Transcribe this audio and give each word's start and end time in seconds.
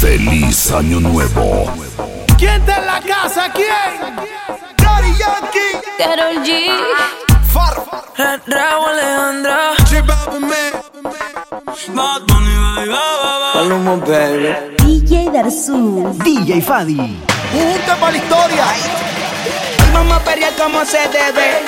Feliz 0.00 0.72
Año 0.72 0.98
Nuevo. 0.98 1.70
¿Quién 2.38 2.54
está 2.62 2.78
en 2.78 2.86
la 2.86 3.00
casa? 3.02 3.52
¿Quién? 3.52 4.16
Daddy 4.78 5.12
Yankee. 5.18 5.76
Karol 5.98 6.42
G. 6.42 6.70
Far. 7.52 7.74
Raúl 8.46 8.88
Alejandra. 8.92 9.72
Bad 11.94 12.22
Bunny, 12.22 12.54
baby, 12.76 12.94
Paloma, 13.52 13.96
baby. 13.96 14.76
DJ 14.86 15.30
Darzu. 15.32 16.16
DJ 16.24 16.62
Fadi. 16.62 16.96
Junta 17.52 17.96
para 17.96 18.12
la 18.12 18.18
historia. 18.18 18.64
Vamos 19.92 20.16
a 20.16 20.24
pelear 20.24 20.54
como 20.54 20.82
se 20.86 20.98
debe. 21.08 21.60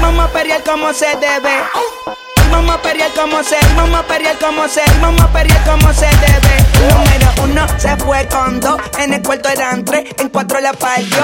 Vamos 0.00 0.24
a 0.26 0.28
pelear 0.28 0.62
como 0.62 0.92
se 0.92 1.06
debe. 1.16 2.17
Vamos 2.58 2.74
a 2.74 2.82
pelear 2.82 3.12
como 3.14 3.44
se, 3.44 3.56
vamos 3.76 4.00
a 4.00 4.02
pelear 4.02 4.36
como 4.40 4.66
se, 4.66 4.82
vamos 5.00 5.22
a 5.22 5.28
pelear 5.28 5.62
como 5.62 5.94
se 5.94 6.06
debe. 6.06 6.92
Número 6.92 7.32
uno 7.44 7.66
se 7.78 7.96
fue 7.98 8.26
con 8.26 8.58
dos, 8.58 8.80
en 8.98 9.14
el 9.14 9.22
cuarto 9.22 9.48
eran 9.48 9.84
tres, 9.84 10.06
en 10.18 10.28
cuatro 10.28 10.58
la 10.58 10.72
partió. 10.72 11.22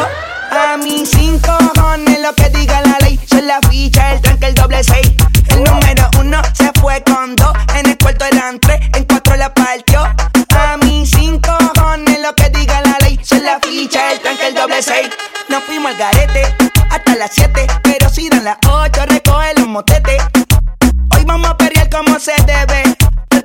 A 0.52 0.76
mis 0.76 1.10
cinco 1.10 1.50
cojones 1.74 2.20
lo 2.20 2.32
que 2.36 2.50
diga 2.50 2.80
la 2.82 2.98
ley, 3.00 3.18
son 3.28 3.48
la 3.48 3.58
ficha, 3.68 4.12
el 4.12 4.20
tranque, 4.20 4.46
el 4.46 4.54
doble 4.54 4.84
seis. 4.84 5.12
El 5.48 5.64
número 5.64 6.08
uno 6.20 6.40
se 6.52 6.70
fue 6.80 7.02
con 7.02 7.34
dos, 7.34 7.52
en 7.74 7.86
el 7.86 7.98
cuarto 7.98 8.26
eran 8.26 8.60
tres, 8.60 8.80
en 8.94 9.02
cuatro 9.02 9.34
la 9.34 9.52
partió. 9.52 10.04
A 10.56 10.76
mis 10.84 11.10
cinco 11.10 11.50
cojones 11.74 12.20
lo 12.20 12.32
que 12.36 12.48
diga 12.50 12.80
la 12.82 12.96
ley, 13.00 13.18
son 13.24 13.42
la 13.42 13.58
ficha, 13.58 14.12
el 14.12 14.20
tranque, 14.20 14.46
el 14.46 14.54
doble 14.54 14.80
seis. 14.80 15.10
Nos 15.48 15.64
fuimos 15.64 15.90
al 15.90 15.98
garete 15.98 16.54
hasta 16.90 17.16
las 17.16 17.32
siete, 17.32 17.66
pero 17.82 18.08
si 18.08 18.28
dan 18.28 18.44
las 18.44 18.58
ocho 18.68 19.04
recoge 19.04 19.52
los 19.56 19.66
motetes. 19.66 20.22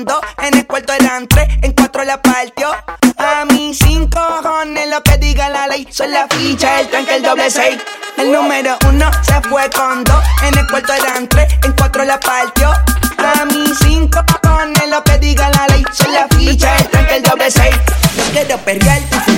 dos, 0.00 0.20
en 0.42 0.56
el 0.56 0.66
cuarto 0.66 0.92
eran 0.92 1.28
tres, 1.28 1.48
en 1.62 1.72
cuatro 1.72 2.02
la 2.04 2.20
partió. 2.20 2.70
A 3.18 3.44
mis 3.44 3.78
cinco 3.78 4.18
cojones 4.42 4.88
lo 4.88 5.02
que 5.02 5.16
diga 5.18 5.48
la 5.48 5.68
ley, 5.68 5.86
son 5.90 6.10
la 6.10 6.26
ficha, 6.28 6.80
el 6.80 6.88
tranque, 6.88 7.16
el 7.16 7.22
doble 7.22 7.50
seis. 7.50 7.78
El 8.16 8.32
número 8.32 8.76
uno 8.88 9.10
se 9.22 9.40
fue 9.48 9.68
con 9.70 10.02
dos, 10.04 10.22
en 10.42 10.58
el 10.58 10.66
cuarto 10.66 10.92
eran 10.92 11.28
tres, 11.28 11.52
en 11.62 11.72
cuatro 11.72 12.04
la 12.04 12.18
partió. 12.18 12.70
A 13.18 13.44
mis 13.44 13.78
cinco 13.78 14.20
cojones 14.42 14.88
lo 14.88 15.04
que 15.04 15.18
diga 15.18 15.50
la 15.50 15.66
ley, 15.68 15.84
son 15.92 16.12
la 16.12 16.26
ficha, 16.36 16.76
el 16.78 16.88
tranque, 16.88 17.16
el 17.16 17.22
doble 17.22 17.50
seis. 17.50 17.76
Yo 18.16 18.24
quiero 18.32 18.58
perrear 18.58 19.00
y 19.26 19.32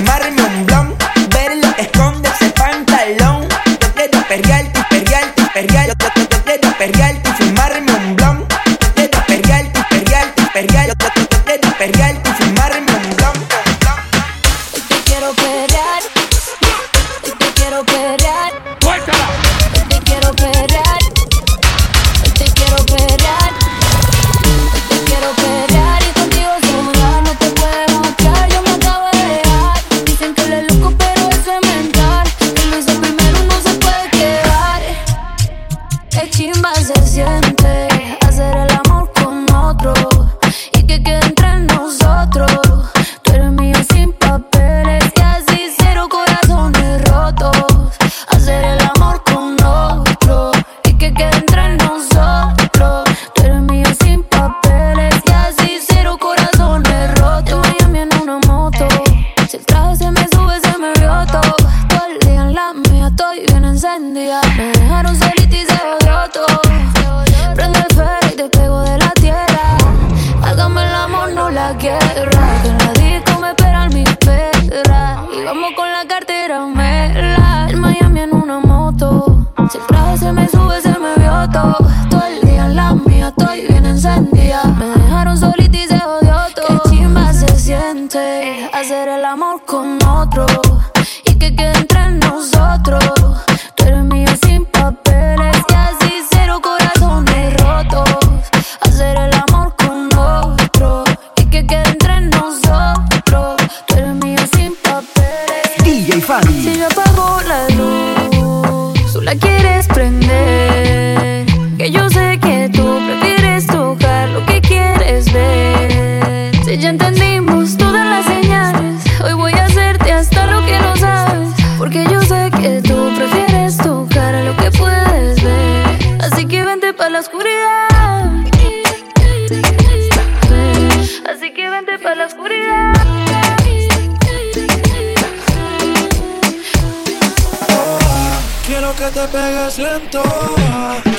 Quiero 138.67 138.95
que 138.95 139.05
te 139.05 139.27
pegues 139.27 139.77
lento. 139.77 140.23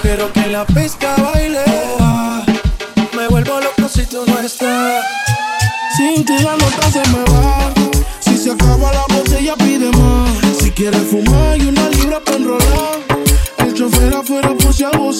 Quiero 0.02 0.32
que 0.32 0.46
la 0.48 0.64
pista 0.66 1.14
baile. 1.16 1.64
Me 3.16 3.28
vuelvo 3.28 3.60
loco 3.60 3.88
si 3.88 4.04
tú 4.04 4.24
no 4.26 4.38
estás. 4.40 5.04
Sin 5.96 6.24
ti 6.24 6.38
la 6.38 6.52
nota 6.52 6.90
se 6.90 7.02
me 7.10 7.24
va. 7.32 7.72
Si 8.20 8.36
se 8.36 8.50
acaba 8.52 8.92
la 8.92 9.06
botella, 9.14 9.54
pide 9.56 9.90
más. 9.92 10.56
Si 10.58 10.70
quieres 10.70 11.02
fumar 11.10 11.56
y 11.58 11.68
una 11.68 11.88
libra 11.88 12.20
para 12.20 12.36
enrolar. 12.36 12.98
El 13.58 13.74
chofer 13.74 14.14
afuera 14.14 14.50
por 14.58 14.74
si 14.74 14.84
algo 14.84 15.12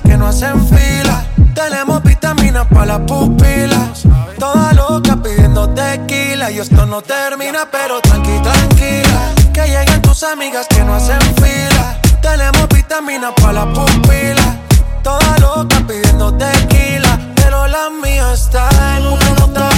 que 0.00 0.16
no 0.16 0.26
hacen 0.26 0.66
fila. 0.68 1.24
Tenemos 1.54 2.02
vitaminas 2.02 2.66
para 2.66 2.86
las 2.86 3.00
pupilas. 3.00 4.04
Toda 4.38 4.72
loca 4.72 5.16
pidiendo 5.22 5.68
tequila. 5.70 6.50
Y 6.50 6.58
esto 6.58 6.86
no 6.86 7.02
termina, 7.02 7.68
pero 7.70 8.00
tranqui, 8.00 8.38
tranquila. 8.42 9.32
Que 9.52 9.66
lleguen 9.66 10.02
tus 10.02 10.22
amigas 10.24 10.66
que 10.68 10.82
no 10.84 10.94
hacen 10.94 11.20
fila. 11.36 12.00
Tenemos 12.20 12.68
vitaminas 12.68 13.32
para 13.40 13.64
las 13.64 13.66
pupilas. 13.66 14.56
Toda 15.02 15.38
loca 15.38 15.82
pidiendo 15.86 16.32
tequila. 16.34 17.18
Pero 17.36 17.66
la 17.66 17.90
mía 17.90 18.32
está 18.32 18.68
en 18.96 19.06
una 19.06 19.30
nota 19.38 19.68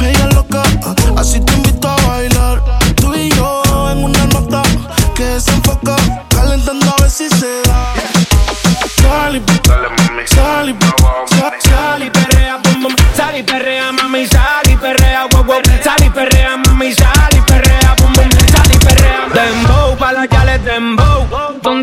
Media 0.00 0.26
loca, 0.34 0.62
así 1.16 1.40
te 1.40 1.54
invito 1.54 1.88
a 1.88 1.96
bailar. 2.08 2.62
Tú 2.96 3.14
y 3.14 3.30
yo 3.30 3.62
en 3.90 4.04
una 4.04 4.26
nota 4.26 4.62
que 5.14 5.40
se 5.40 5.52
enfoca. 5.52 6.03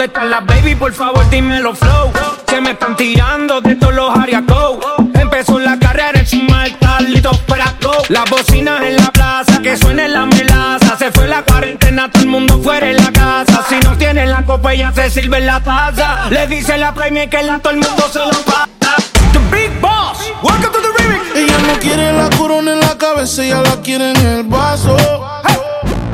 ¿Dónde 0.02 0.14
están 0.16 0.32
las 0.32 0.46
baby? 0.48 0.74
Por 0.74 0.92
favor, 0.94 1.30
dímelo 1.30 1.76
flow. 1.76 2.12
Se 2.48 2.60
me 2.60 2.72
están 2.72 2.98
tirando 2.98 3.62
de 3.62 3.76
todos 3.76 3.94
los 3.94 4.18
ariacos. 4.18 4.78
Empezó 5.14 5.60
la 5.60 5.78
carrera 5.78 6.20
encima 6.20 6.64
del 6.64 6.76
talito 6.78 7.30
para 7.48 7.76
go. 7.80 7.92
Las 8.10 8.28
bocinas 8.28 8.82
en 8.82 8.96
la 8.96 9.12
plaza, 9.12 9.62
que 9.62 9.78
suene 9.78 10.08
la 10.08 10.26
melaza. 10.26 10.98
Se 10.98 11.12
fue 11.12 11.28
la 11.28 11.44
cuarentena, 11.44 12.10
todo 12.10 12.24
el 12.24 12.30
mundo 12.30 12.60
fuera 12.64 12.90
en 12.90 12.98
la 12.98 13.12
casa. 13.12 13.64
Si 13.70 13.76
no 13.76 13.96
tienen 13.96 14.32
la 14.32 14.44
copa, 14.44 14.74
ya 14.74 14.92
se 14.92 15.08
sirve 15.12 15.40
la 15.40 15.60
taza. 15.60 16.32
Le 16.32 16.48
dice 16.48 16.80
la 16.80 16.96
premia 16.96 17.30
que 17.30 17.44
la 17.44 17.60
todo 17.60 17.74
el 17.74 17.82
mundo 17.82 18.10
se 18.12 18.18
lo 18.18 18.32
pasa. 18.44 18.96
The 19.34 19.40
Big 19.56 19.70
Boss, 19.80 20.32
welcome 20.42 20.72
to 20.72 20.82
the 20.82 21.04
remix. 21.04 21.36
Ella 21.36 21.58
no 21.60 21.80
quiere 21.80 22.12
la 22.12 22.28
corona 22.36 22.74
en 22.74 22.80
la 22.80 22.98
cabeza, 22.98 23.44
ella 23.44 23.62
la 23.62 23.80
quiere 23.84 24.10
en 24.14 24.18
el 24.18 24.44
vaso. 24.46 24.98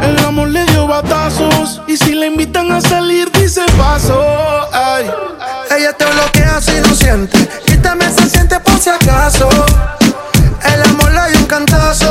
El 0.08 0.18
amor 0.26 0.48
le 0.50 0.64
dio 0.66 0.88
batazos. 0.88 1.82
Y 1.88 1.98
si 1.98 2.14
le 2.14 2.28
invitan 2.28 2.72
a 2.72 2.80
salir, 2.82 3.30
dice 3.32 3.62
paso. 3.78 4.24
Ella 5.76 5.94
te 5.94 6.06
bloquea 6.06 6.62
si 6.62 6.80
lo 6.80 6.96
siente. 6.96 7.38
Quítame 7.66 8.06
ese 8.06 8.30
siente 8.30 8.60
por 8.60 8.80
si 8.80 8.90
acaso. 8.90 9.50
El 10.74 10.82
amor 10.84 11.12
le 11.12 11.32
dio 11.32 11.40
un 11.40 11.46
cantazo. 11.46 12.07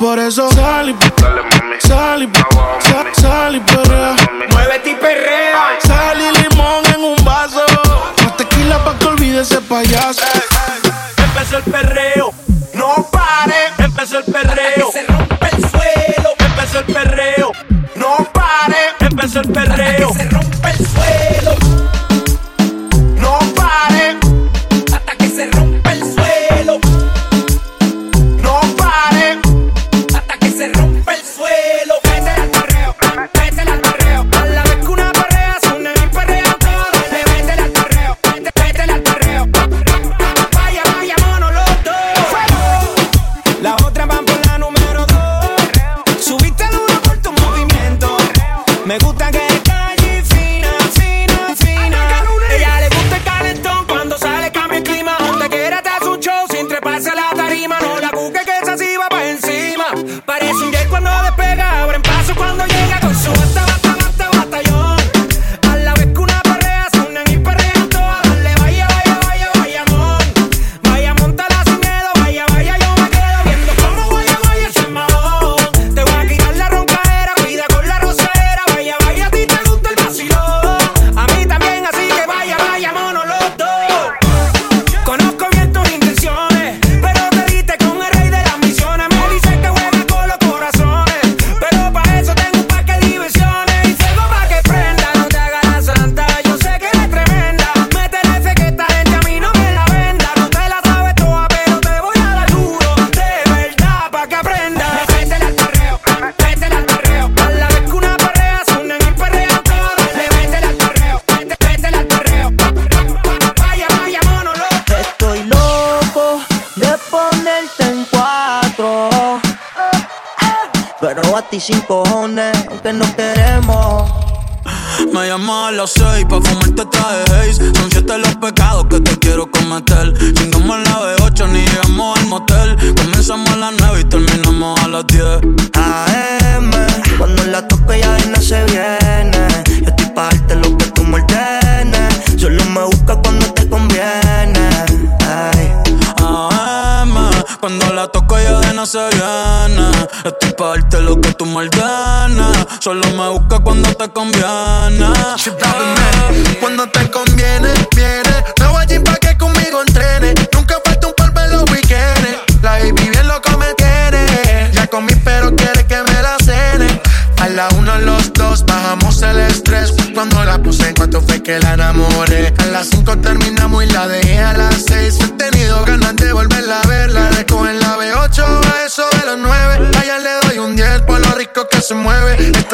Por 0.00 0.18
eso 0.18 0.50
sal 0.52 0.88
y 0.88 0.96
sal 1.86 2.22
y 2.22 3.20
sal 3.20 3.56
y 3.56 3.60
perrea. 3.60 4.16
Muévete 4.50 4.90
y 4.92 4.94
perrea. 4.94 5.78
Sal 5.82 6.18
y 6.18 6.42
limón 6.42 6.82
en 6.86 7.04
un 7.04 7.24
vaso. 7.26 7.62
Más 8.22 8.36
tequila 8.38 8.82
pa' 8.82 8.98
que 8.98 9.04
olvide 9.06 9.42
ese 9.42 9.60
payaso. 9.60 10.22
Hey. 10.32 10.90
Empezó 11.18 11.58
el 11.58 11.62
perreo, 11.64 12.32
no 12.72 13.06
pare. 13.12 13.54
Empezó 13.76 14.20
el 14.20 14.24
perreo. 14.24 14.90
Se 14.90 15.04
rompe 15.06 15.48
el 15.52 15.70
suelo. 15.70 16.30
Empezó 16.38 16.78
el 16.78 16.86
perreo, 16.86 17.52
no 17.96 18.16
pare. 18.32 18.78
Empezó 19.00 19.40
el 19.40 19.52
perreo. 19.52 19.83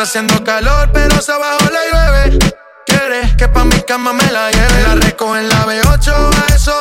Está 0.00 0.09
haciendo 0.09 0.42
calor, 0.42 0.88
pero 0.95 1.21
se 1.21 1.30
abajo 1.30 1.69
la 1.71 1.80
llueve. 1.92 2.38
Quieres 2.87 3.37
que 3.37 3.49
pa' 3.49 3.66
mi 3.66 3.83
cama 3.83 4.14
me 4.14 4.33
la 4.33 4.50
lleve. 4.50 4.83
La 4.83 4.95
recojo 4.95 5.37
en 5.37 5.47
la 5.47 5.66
B8, 5.66 6.09
a 6.09 6.54
eso 6.54 6.80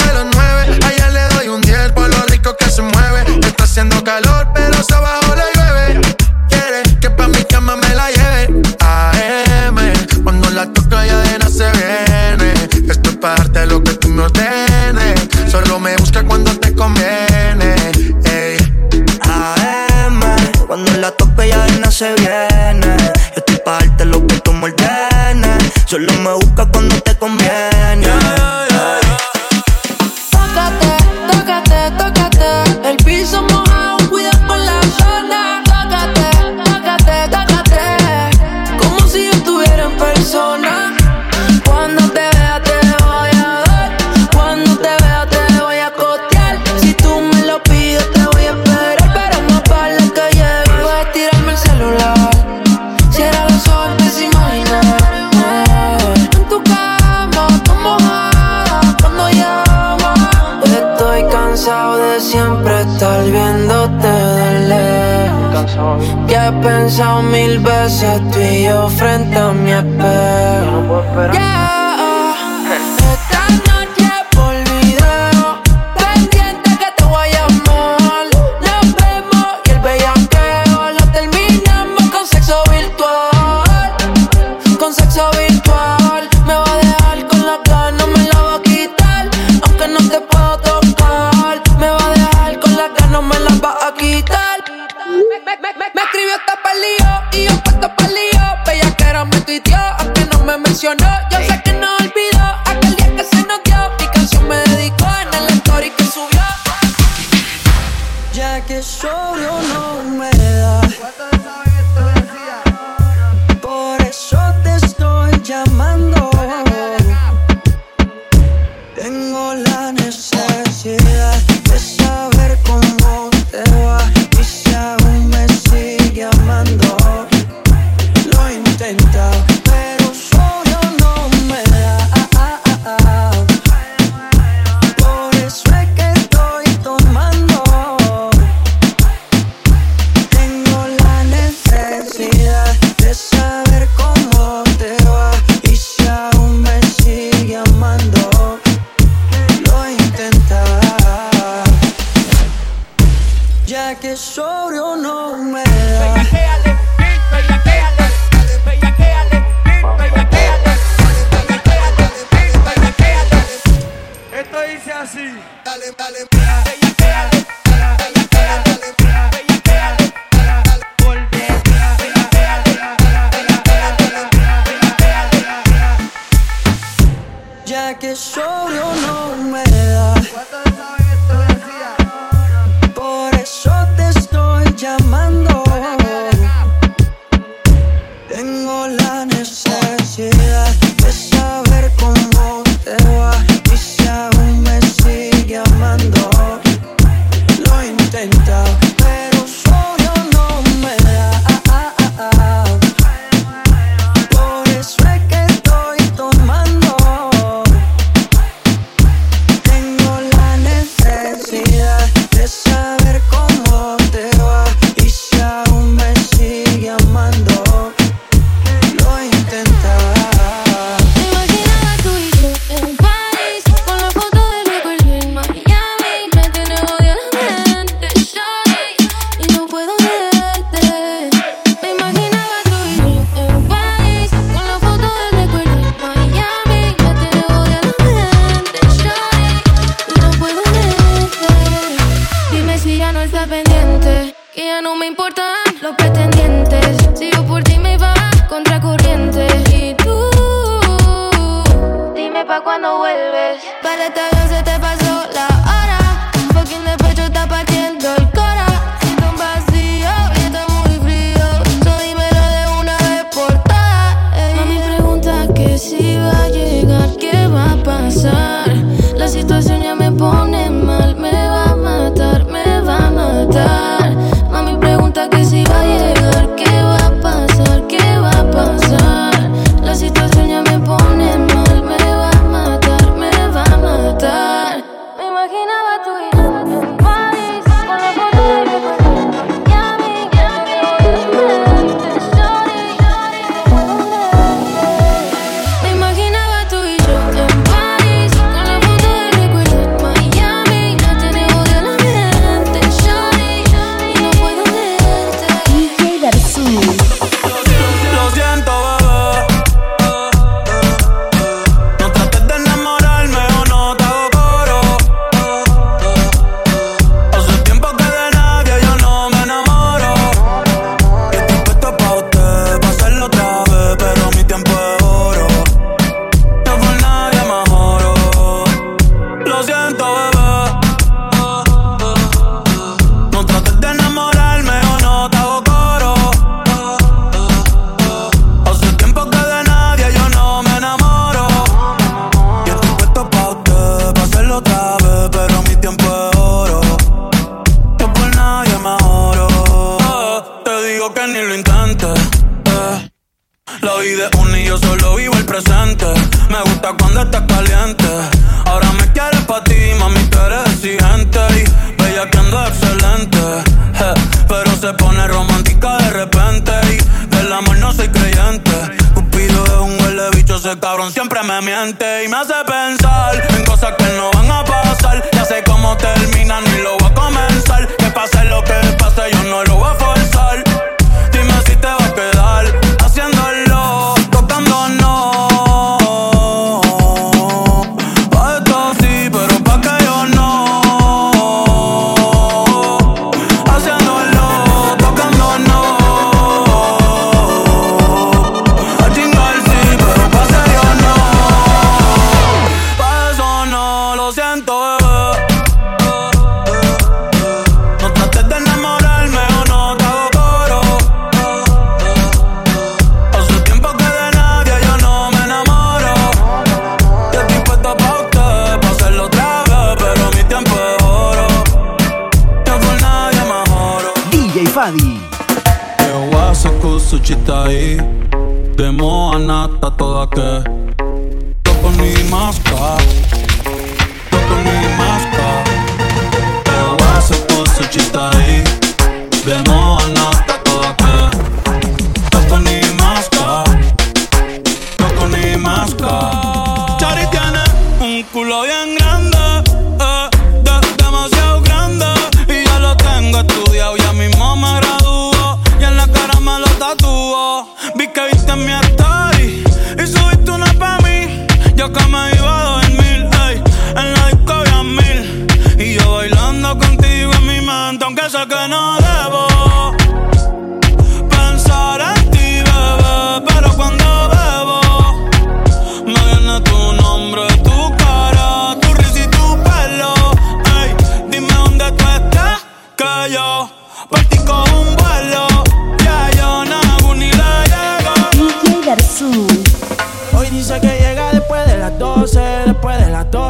Entonces 370.60 370.76
el 370.76 370.82
cabrón 370.82 371.14
siempre 371.14 371.42
me 371.44 371.62
miente 371.62 372.26
y 372.26 372.28
me 372.28 372.36
hace 372.36 372.54
pensar 372.66 373.48
en 373.56 373.64
cosas 373.64 373.94
que 373.98 374.04
no 374.18 374.30
van 374.32 374.52
a 374.52 374.62
pasar. 374.66 375.24
Ya 375.32 375.46
sé 375.46 375.64
cómo 375.64 375.96
terminan 375.96 376.66
y 376.76 376.82
lo 376.82 376.98
voy 376.98 377.10
a 377.10 377.14
comenzar. 377.14 377.88
Que 377.96 378.08
pase 378.08 378.44
lo 378.44 378.62
que 378.66 378.74
pase, 378.98 379.22
yo 379.32 379.44
no 379.44 379.64
lo 379.64 379.69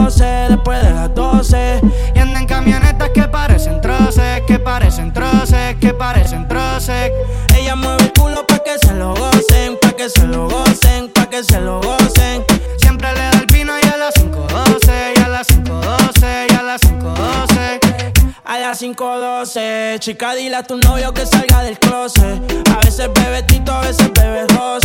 después 0.06 0.82
de 0.82 0.92
las 0.92 1.14
12. 1.14 1.82
Y 2.16 2.20
andan 2.20 2.46
camionetas 2.46 3.10
que 3.10 3.24
parecen 3.24 3.82
troces, 3.82 4.42
que 4.48 4.60
parecen 4.60 5.14
troces, 5.14 5.76
que 5.80 5.94
parecen 5.94 6.48
troces. 6.48 7.12
Ella 7.56 7.76
mueve 7.76 8.04
el 8.04 8.14
culo 8.14 8.46
pa' 8.48 8.60
que 8.60 8.78
se 8.80 8.94
lo 8.94 9.14
gocen, 9.14 9.78
pa' 9.82 9.92
que 9.94 10.10
se 10.10 10.26
lo 10.26 10.50
gocen, 10.50 11.10
pa' 11.14 11.30
que 11.30 11.44
se 11.44 11.60
lo 11.60 11.82
gocen. 11.82 12.44
Siempre 12.78 13.12
le 13.14 13.20
da 13.20 13.40
el 13.40 13.46
vino 13.54 13.74
y 13.82 13.88
a 13.88 13.98
las 13.98 14.16
5.12, 14.16 15.14
y 15.18 15.22
a 15.22 15.28
las 15.28 15.48
5.12, 15.48 16.48
y 16.50 16.56
a 16.56 16.64
las 16.64 16.82
5.12. 16.82 18.40
A 18.46 18.58
las 18.58 18.82
5.12, 18.82 20.00
chica, 20.00 20.34
dile 20.34 20.56
a 20.56 20.64
tu 20.64 20.78
novio 20.78 21.14
que 21.14 21.26
salga 21.26 21.62
del 21.64 21.78
closet. 21.78 22.42
A 22.76 22.78
veces 22.84 23.10
bebe 23.14 23.44
tito, 23.44 23.72
a 23.72 23.82
veces 23.82 24.12
bebe 24.14 24.48
roce. 24.48 24.79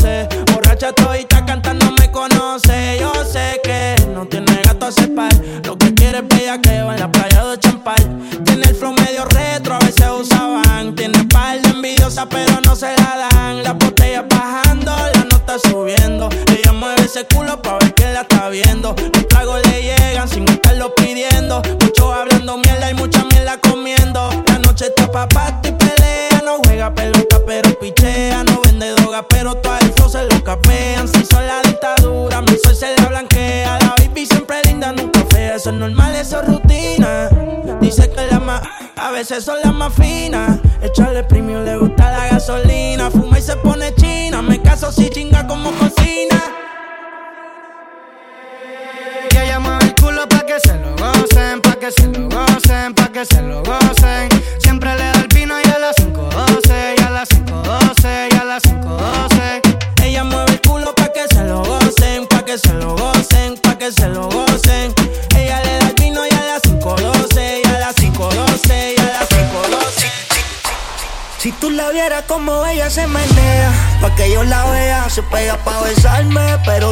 eso 39.36 39.56
es 39.56 39.63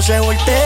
se 0.03 0.19
voltea. 0.19 0.62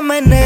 Como 0.00 0.41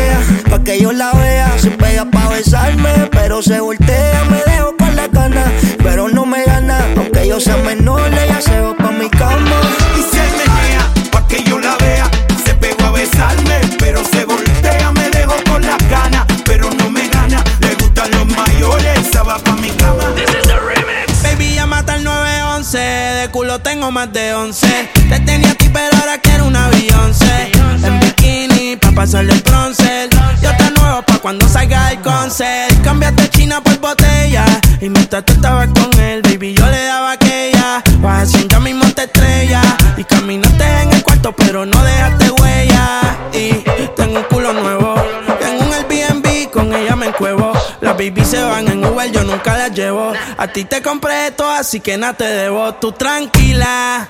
A 50.38 50.49
ti 50.49 50.64
te 50.64 50.83
compré 50.83 51.29
esto, 51.29 51.51
así 51.51 51.81
que 51.81 51.96
nada 51.96 52.12
te 52.12 52.25
debo. 52.25 52.75
Tú 52.75 52.92
tranquila, 52.92 54.09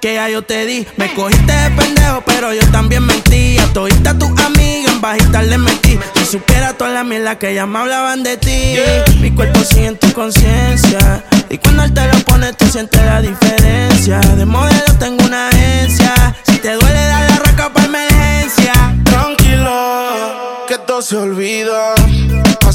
que 0.00 0.14
ya 0.14 0.28
yo 0.30 0.40
te 0.40 0.64
di. 0.64 0.86
Me 0.96 1.12
cogiste 1.12 1.52
de 1.52 1.70
pendejo, 1.72 2.22
pero 2.24 2.54
yo 2.54 2.66
también 2.70 3.04
mentí. 3.04 3.58
A 3.58 3.66
todita 3.74 4.18
tus 4.18 4.30
amigas 4.40 4.92
en 4.94 5.00
bajita 5.02 5.42
le 5.42 5.58
metí. 5.58 5.98
Si 6.14 6.24
supiera 6.24 6.72
toda 6.72 6.90
la 6.90 7.04
mierda 7.04 7.38
que 7.38 7.54
ya 7.54 7.66
me 7.66 7.78
hablaban 7.78 8.22
de 8.22 8.38
ti. 8.38 8.76
Mi 9.20 9.30
cuerpo 9.32 9.60
sigue 9.60 9.88
en 9.88 9.98
tu 9.98 10.10
conciencia. 10.14 11.22
Y 11.50 11.58
cuando 11.58 11.84
él 11.84 11.92
te 11.92 12.06
lo 12.06 12.18
pone, 12.20 12.54
tú 12.54 12.66
sientes 12.68 13.04
la 13.04 13.20
diferencia. 13.20 14.18
De 14.20 14.46
modelo 14.46 14.94
tengo 14.98 15.24
una 15.26 15.48
agencia. 15.48 16.34
Si 16.46 16.56
te 16.56 16.72
duele, 16.72 17.06
dar 17.06 17.30
la 17.30 17.38
raca 17.40 17.70
pa' 17.70 17.84
emergencia. 17.84 18.72
Tranquila, 19.04 20.64
que 20.68 20.78
todo 20.78 21.02
se 21.02 21.16
olvida. 21.16 21.94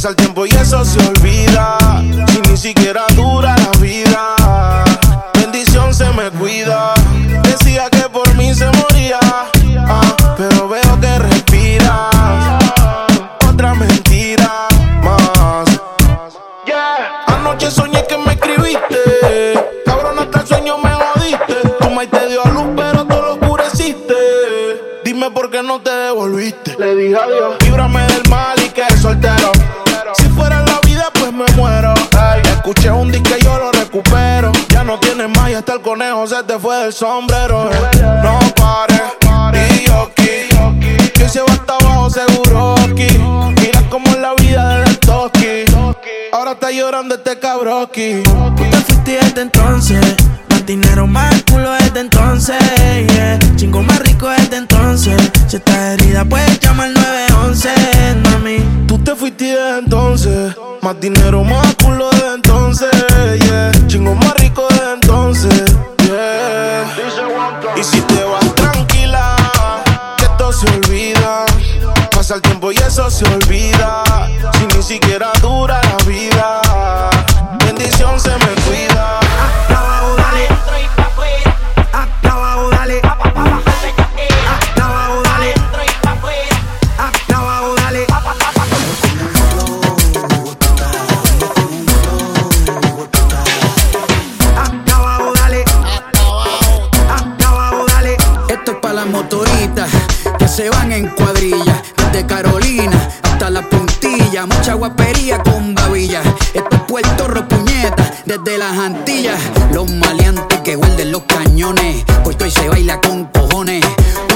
Pasa 0.01 0.09
el 0.09 0.15
tiempo 0.15 0.47
y 0.47 0.49
eso 0.49 0.83
se 0.83 0.97
olvida. 0.97 1.77
Si 2.29 2.41
ni 2.49 2.57
siquiera 2.57 3.03
dura 3.15 3.55
la 3.55 3.79
vida. 3.79 4.35
Bendición 5.35 5.93
se 5.93 6.09
me 6.13 6.31
cuida. 6.31 6.95
Decía 7.43 7.87
que 7.91 8.09
por 8.09 8.33
mí 8.33 8.51
se 8.55 8.65
moría. 8.65 9.19
ah, 9.21 10.15
pero 10.35 10.67
veo 10.67 10.99
que 10.99 11.19
respira. 11.19 12.09
Otra 13.47 13.75
mentira 13.75 14.67
más. 15.03 15.69
Yeah. 16.65 17.23
Anoche 17.27 17.69
soñé 17.69 18.03
que 18.07 18.17
me 18.17 18.33
escribiste. 18.33 19.53
Cabrón, 19.85 20.17
hasta 20.17 20.39
el 20.39 20.47
sueño 20.47 20.79
me 20.79 20.89
jodiste. 20.95 21.53
Tu 21.79 21.89
maíz 21.91 22.09
te 22.09 22.27
dio 22.27 22.43
a 22.43 22.49
luz, 22.49 22.69
pero 22.75 23.05
tú 23.05 23.15
lo 23.17 23.33
oscureciste. 23.33 24.15
Dime 25.05 25.29
por 25.29 25.51
qué 25.51 25.61
no 25.61 25.79
te 25.79 25.91
devolviste. 25.91 26.75
Le 26.79 26.95
dije 26.95 27.15
adiós. 27.15 27.57
Líbrame 27.63 27.90
conejo 36.01 36.25
se 36.25 36.43
te 36.43 36.57
fue 36.57 36.75
del 36.77 36.93
sombrero. 36.93 37.69
No 38.23 38.39
pares. 38.55 39.01
Y 39.71 39.85
yo 39.85 40.01
aquí. 40.01 41.11
Que 41.13 41.29
se 41.29 41.41
va 41.41 41.53
hasta 41.53 41.75
abajo 41.77 42.09
seguro 42.09 42.75
aquí. 42.79 43.07
Mira 43.61 43.83
cómo 43.89 44.07
es 44.07 44.17
la 44.17 44.33
vida 44.35 44.79
del 44.79 44.97
toki. 44.99 45.65
Ahora 46.33 46.53
está 46.53 46.71
llorando 46.71 47.15
este 47.15 47.37
cabroki. 47.37 48.23
Tú 48.23 48.55
te 48.55 48.77
fuiste 48.77 49.19
desde 49.21 49.41
entonces. 49.41 50.15
Más 50.49 50.65
dinero, 50.65 51.05
más 51.05 51.43
culo 51.43 51.71
desde 51.73 51.99
entonces. 51.99 52.57
Yeah. 53.13 53.37
Chingo 53.55 53.83
más 53.83 53.99
rico 53.99 54.27
desde 54.29 54.57
entonces. 54.57 55.21
Si 55.47 55.57
estás 55.57 55.99
herida, 55.99 56.25
puedes 56.25 56.59
llamar 56.59 56.87
al 56.87 56.93
911, 56.95 57.69
mami. 58.23 58.57
Tú 58.87 58.97
te 58.97 59.15
fuiste 59.15 59.45
desde 59.45 59.79
entonces. 59.79 60.55
Más 60.81 60.99
dinero, 60.99 61.43
más 61.43 61.75
culo 61.75 62.09
desde 62.09 62.33
entonces. 62.33 62.89
Yeah. 63.45 63.71
Chingo 63.87 64.15
más 64.15 64.33
rico 64.35 64.65
desde 64.69 64.93
entonces. 64.93 65.90
Pasa 72.31 72.37
el 72.37 72.41
tiempo 72.43 72.71
y 72.71 72.77
eso 72.77 73.11
se 73.11 73.25
olvida. 73.25 74.03
Si 74.53 74.65
ni 74.77 74.81
siquiera 74.81 75.33
dura 75.41 75.81
la 75.83 75.97
vida. 76.05 76.70
Desde 108.31 108.57
las 108.57 108.77
Antillas. 108.77 109.37
Los 109.73 109.91
maleantes 109.91 110.61
que 110.61 110.77
huelden 110.77 111.11
los 111.11 111.23
cañones. 111.23 112.05
Puesto 112.23 112.45
y 112.45 112.51
se 112.51 112.69
baila 112.69 113.01
con 113.01 113.25
cojones. 113.25 113.83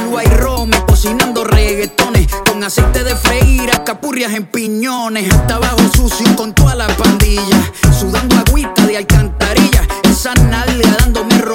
Uruguay 0.01 0.25
Rome 0.35 0.77
cocinando 0.85 1.45
reggaetones. 1.45 2.27
Con 2.45 2.61
aceite 2.61 3.05
de 3.05 3.15
freír, 3.15 3.71
capurrias 3.85 4.33
en 4.33 4.47
piñones. 4.47 5.33
Hasta 5.33 5.55
abajo 5.55 5.79
sucio 5.95 6.35
con 6.35 6.53
toda 6.53 6.75
la 6.75 6.87
pandilla. 6.87 7.71
Sudando 7.97 8.35
agüita 8.35 8.85
de 8.85 8.97
alcantarilla. 8.97 9.87
Esa 10.03 10.33
nalga 10.33 10.97
dándome 10.99 11.37
rosquillas. 11.37 11.54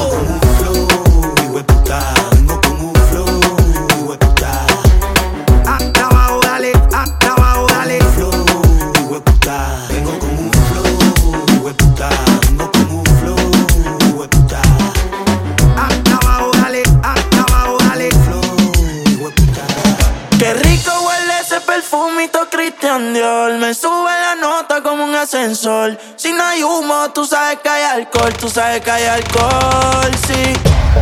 Dior. 22.81 23.59
Me 23.59 23.75
sube 23.75 24.09
la 24.09 24.33
nota 24.35 24.81
como 24.81 25.03
un 25.03 25.13
ascensor. 25.13 25.99
Si 26.15 26.31
no 26.31 26.43
hay 26.43 26.63
humo, 26.63 27.11
tú 27.13 27.27
sabes 27.27 27.59
que 27.61 27.69
hay 27.69 27.83
alcohol, 27.83 28.33
tú 28.33 28.49
sabes 28.49 28.81
que 28.81 28.89
hay 28.89 29.03
alcohol, 29.03 30.09
sí. 30.25 30.53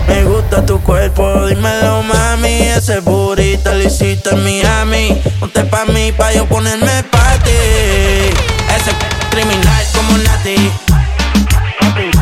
Me 0.05 0.25
gusta 0.25 0.65
tu 0.65 0.81
cuerpo, 0.81 1.45
dímelo 1.45 2.03
mami, 2.03 2.63
ese 2.63 2.99
burrito 2.99 3.73
lo 3.73 3.81
hiciste 3.81 4.29
en 4.31 4.43
Miami. 4.43 5.21
Ponte 5.39 5.63
pa' 5.63 5.85
mí, 5.85 6.11
pa' 6.11 6.33
yo 6.33 6.45
ponerme 6.47 7.01
pa' 7.03 7.37
ti. 7.45 7.51
Ese 8.75 8.91
criminal 9.31 9.85
como 9.93 10.17
Nati. 10.17 10.71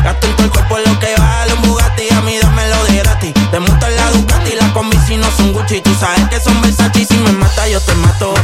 Gasto 0.04 0.26
en 0.28 0.36
todo 0.36 0.44
el 0.44 0.50
cuerpo 0.52 0.78
lo 0.78 1.00
que 1.00 1.14
vale 1.18 1.52
un 1.54 1.62
Bugatti, 1.62 2.14
a 2.14 2.20
mí 2.20 2.38
dámelo 2.40 2.84
de 2.84 2.98
gratis. 2.98 3.34
Te 3.50 3.58
monto 3.58 3.86
en 3.86 3.96
la 3.96 4.10
Ducati, 4.12 4.52
la 4.52 4.72
combi 4.72 4.96
si 5.04 5.16
no 5.16 5.28
son 5.32 5.52
Gucci, 5.52 5.80
tú 5.80 5.92
sabes 5.98 6.28
que 6.28 6.38
son 6.38 6.62
Versace, 6.62 7.04
si 7.04 7.16
me 7.16 7.32
mata 7.32 7.66
yo 7.66 7.80
te 7.80 7.94
mato 7.96 8.34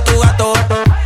tu 0.00 0.18
gato. 0.18 0.52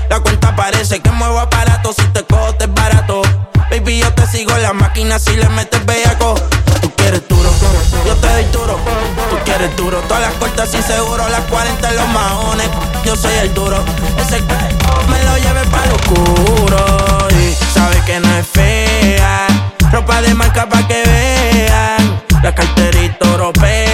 La 0.09 0.21
cuenta 0.21 0.55
parece 0.55 1.01
que 1.01 1.11
muevo 1.11 1.41
aparato. 1.41 1.93
Si 1.93 2.03
te 2.09 2.23
cojo, 2.25 2.55
te 2.55 2.65
es 2.65 2.75
barato. 2.75 3.23
Baby, 3.71 3.99
yo 3.99 4.13
te 4.15 4.27
sigo 4.27 4.57
la 4.59 4.73
máquina 4.73 5.19
si 5.19 5.35
le 5.37 5.49
metes 5.49 5.85
bellaco. 5.85 6.35
Tú 6.81 6.93
quieres 6.97 7.27
duro, 7.29 7.51
yo 8.07 8.15
te 8.17 8.29
doy 8.29 8.45
duro. 8.53 8.79
Tú 9.31 9.37
quieres 9.45 9.77
duro, 9.77 9.99
todas 10.03 10.23
las 10.23 10.35
cortas 10.35 10.73
y 10.75 10.83
seguro. 10.83 11.29
Las 11.29 11.43
40 11.47 11.91
los 11.93 12.09
mahones, 12.09 12.69
yo 13.05 13.17
soy 13.17 13.35
el 13.35 13.53
duro. 13.55 13.83
Ese 14.21 14.41
me 14.43 15.25
lo 15.25 15.37
lleve 15.39 15.65
para 15.67 15.87
lo 15.87 15.95
oscuro. 15.97 17.29
Y 17.31 17.55
sabe 17.75 18.01
que 18.07 18.21
no 18.21 18.37
es 18.37 18.47
fea. 18.47 19.47
Ropa 19.91 20.23
de 20.23 20.35
marca 20.35 20.69
pa' 20.69 20.87
que 20.87 21.03
vean. 21.05 22.23
La 22.43 22.55
carterita 22.55 23.27
europea 23.27 23.86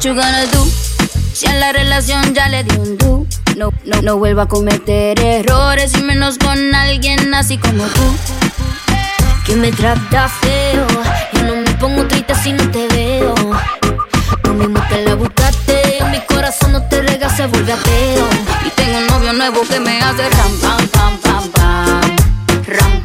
What 0.00 0.06
you 0.06 0.14
gonna 0.14 0.46
do? 0.46 0.64
Si 1.34 1.46
a 1.46 1.52
la 1.56 1.72
relación 1.72 2.32
ya 2.32 2.48
le 2.48 2.64
di 2.64 2.74
un 2.74 2.96
do. 2.96 3.26
No, 3.58 3.70
no, 3.84 4.00
no 4.00 4.16
vuelva 4.16 4.44
a 4.44 4.48
cometer 4.48 5.20
errores 5.20 5.92
y 5.92 6.00
menos 6.00 6.38
con 6.38 6.74
alguien 6.74 7.34
así 7.34 7.58
como 7.58 7.84
tú. 7.84 8.16
Que 9.44 9.56
me 9.56 9.70
trata 9.70 10.26
feo. 10.30 10.86
Yo 11.34 11.42
no 11.42 11.56
me 11.56 11.70
pongo 11.72 12.06
triste 12.06 12.34
si 12.34 12.54
no 12.54 12.70
te 12.70 12.88
veo. 12.88 13.34
Tú 14.42 14.54
mismo 14.54 14.80
te 14.88 15.04
la 15.04 15.16
buscaste. 15.16 16.02
Mi 16.10 16.20
corazón 16.20 16.72
no 16.72 16.82
te 16.88 17.02
rega, 17.02 17.28
se 17.28 17.46
vuelve 17.46 17.74
ateo. 17.74 18.26
Y 18.66 18.70
tengo 18.70 18.96
un 19.00 19.06
novio 19.06 19.34
nuevo 19.34 19.60
que 19.68 19.80
me 19.80 20.00
hace 20.00 20.30
ram, 20.30 20.60
pam, 20.62 20.88
pam, 20.88 21.18
pam, 21.18 21.50
pam. 21.50 22.16
Ram, 22.66 22.99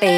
Pepe. 0.00 0.15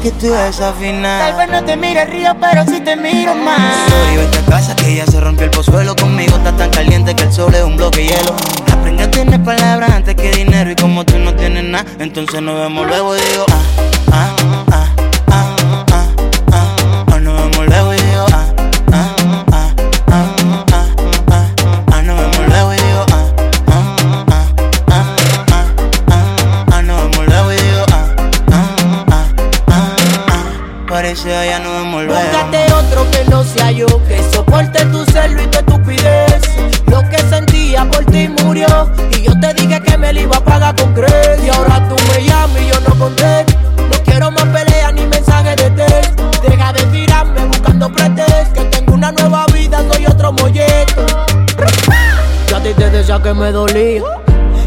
que 0.00 0.10
tú 0.12 0.32
desafinas. 0.32 1.20
Tal 1.20 1.36
vez 1.36 1.48
no 1.50 1.64
te 1.64 1.76
mire 1.76 2.04
río, 2.06 2.34
pero 2.40 2.64
sí 2.64 2.80
te 2.80 2.96
miro 2.96 3.34
más. 3.34 3.76
Sorry, 3.88 4.16
vete 4.16 4.38
a 4.38 4.44
casa 4.44 4.76
que 4.76 4.96
ya 4.96 5.06
se 5.06 5.20
rompió 5.20 5.44
el 5.44 5.50
pozuelo. 5.50 5.94
Conmigo 5.94 6.36
está 6.36 6.56
tan 6.56 6.70
caliente 6.70 7.14
que 7.14 7.24
el 7.24 7.32
sol 7.32 7.54
es 7.54 7.62
un 7.62 7.76
bloque 7.76 8.00
de 8.00 8.06
hielo. 8.06 8.34
Aprende 8.72 9.02
a 9.02 9.10
tener 9.10 9.42
palabras 9.42 9.90
antes 9.90 10.14
que 10.14 10.30
dinero. 10.30 10.70
Y 10.70 10.76
como 10.76 11.04
tú 11.04 11.18
no 11.18 11.34
tienes 11.34 11.64
nada, 11.64 11.84
entonces 11.98 12.40
nos 12.40 12.58
vemos 12.58 12.86
luego 12.86 13.16
y 13.16 13.20
digo, 13.20 13.46
ah 13.50 13.89
sea, 31.20 31.44
ya 31.44 31.58
no. 31.58 31.70
Búscate 32.06 32.72
otro 32.72 33.10
que 33.10 33.24
no 33.30 33.44
sea 33.44 33.70
yo, 33.70 33.86
que 34.06 34.22
soporte 34.32 34.84
tu 34.86 35.04
celo 35.06 35.42
y 35.42 35.46
tu 35.48 35.58
estupidez. 35.58 36.40
Lo 36.86 37.06
que 37.08 37.18
sentía 37.28 37.84
por 37.84 38.04
ti 38.06 38.28
murió, 38.42 38.90
y 39.16 39.22
yo 39.22 39.38
te 39.38 39.52
dije 39.54 39.80
que 39.82 39.98
me 39.98 40.12
lo 40.12 40.20
iba 40.20 40.36
a 40.36 40.44
pagar 40.44 40.74
con 40.76 40.94
creer. 40.94 41.38
Y 41.44 41.48
ahora 41.50 41.86
tú 41.88 41.96
me 42.10 42.24
llamas 42.24 42.62
y 42.62 42.68
yo 42.68 42.80
no 42.88 42.98
contesto. 42.98 43.52
No 43.76 44.04
quiero 44.04 44.30
más 44.30 44.44
peleas 44.44 44.94
ni 44.94 45.06
mensajes 45.06 45.56
de 45.56 45.70
texto. 45.70 46.30
Deja 46.48 46.72
de 46.72 46.82
tirarme 46.84 47.44
buscando 47.46 47.92
pretextos. 47.92 48.52
Que 48.54 48.64
tengo 48.64 48.94
una 48.94 49.12
nueva 49.12 49.46
vida, 49.52 49.84
soy 49.92 50.06
otro 50.06 50.32
molleto. 50.32 51.06
Ya 52.48 52.56
a 52.56 52.62
ti 52.62 52.70
te 52.76 52.90
decía 52.90 53.20
que 53.22 53.34
me 53.34 53.52
dolía 53.52 54.02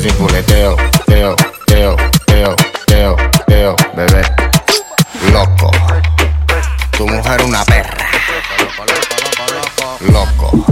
sin 0.00 0.14
culeteo, 0.14 0.76
teo, 1.04 1.36
teo, 1.66 1.94
teo, 2.24 2.56
teo, 2.86 3.16
teo, 3.46 3.76
bebé. 3.94 4.22
Loco. 5.30 5.70
Tu 6.92 7.06
mujer 7.06 7.42
una 7.42 7.62
perra. 7.64 8.06
Loco. 10.10 10.64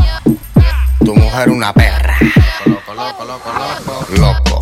Tu 1.04 1.14
mujer 1.14 1.50
una 1.50 1.72
perra. 1.74 2.16
Loco. 4.16 4.58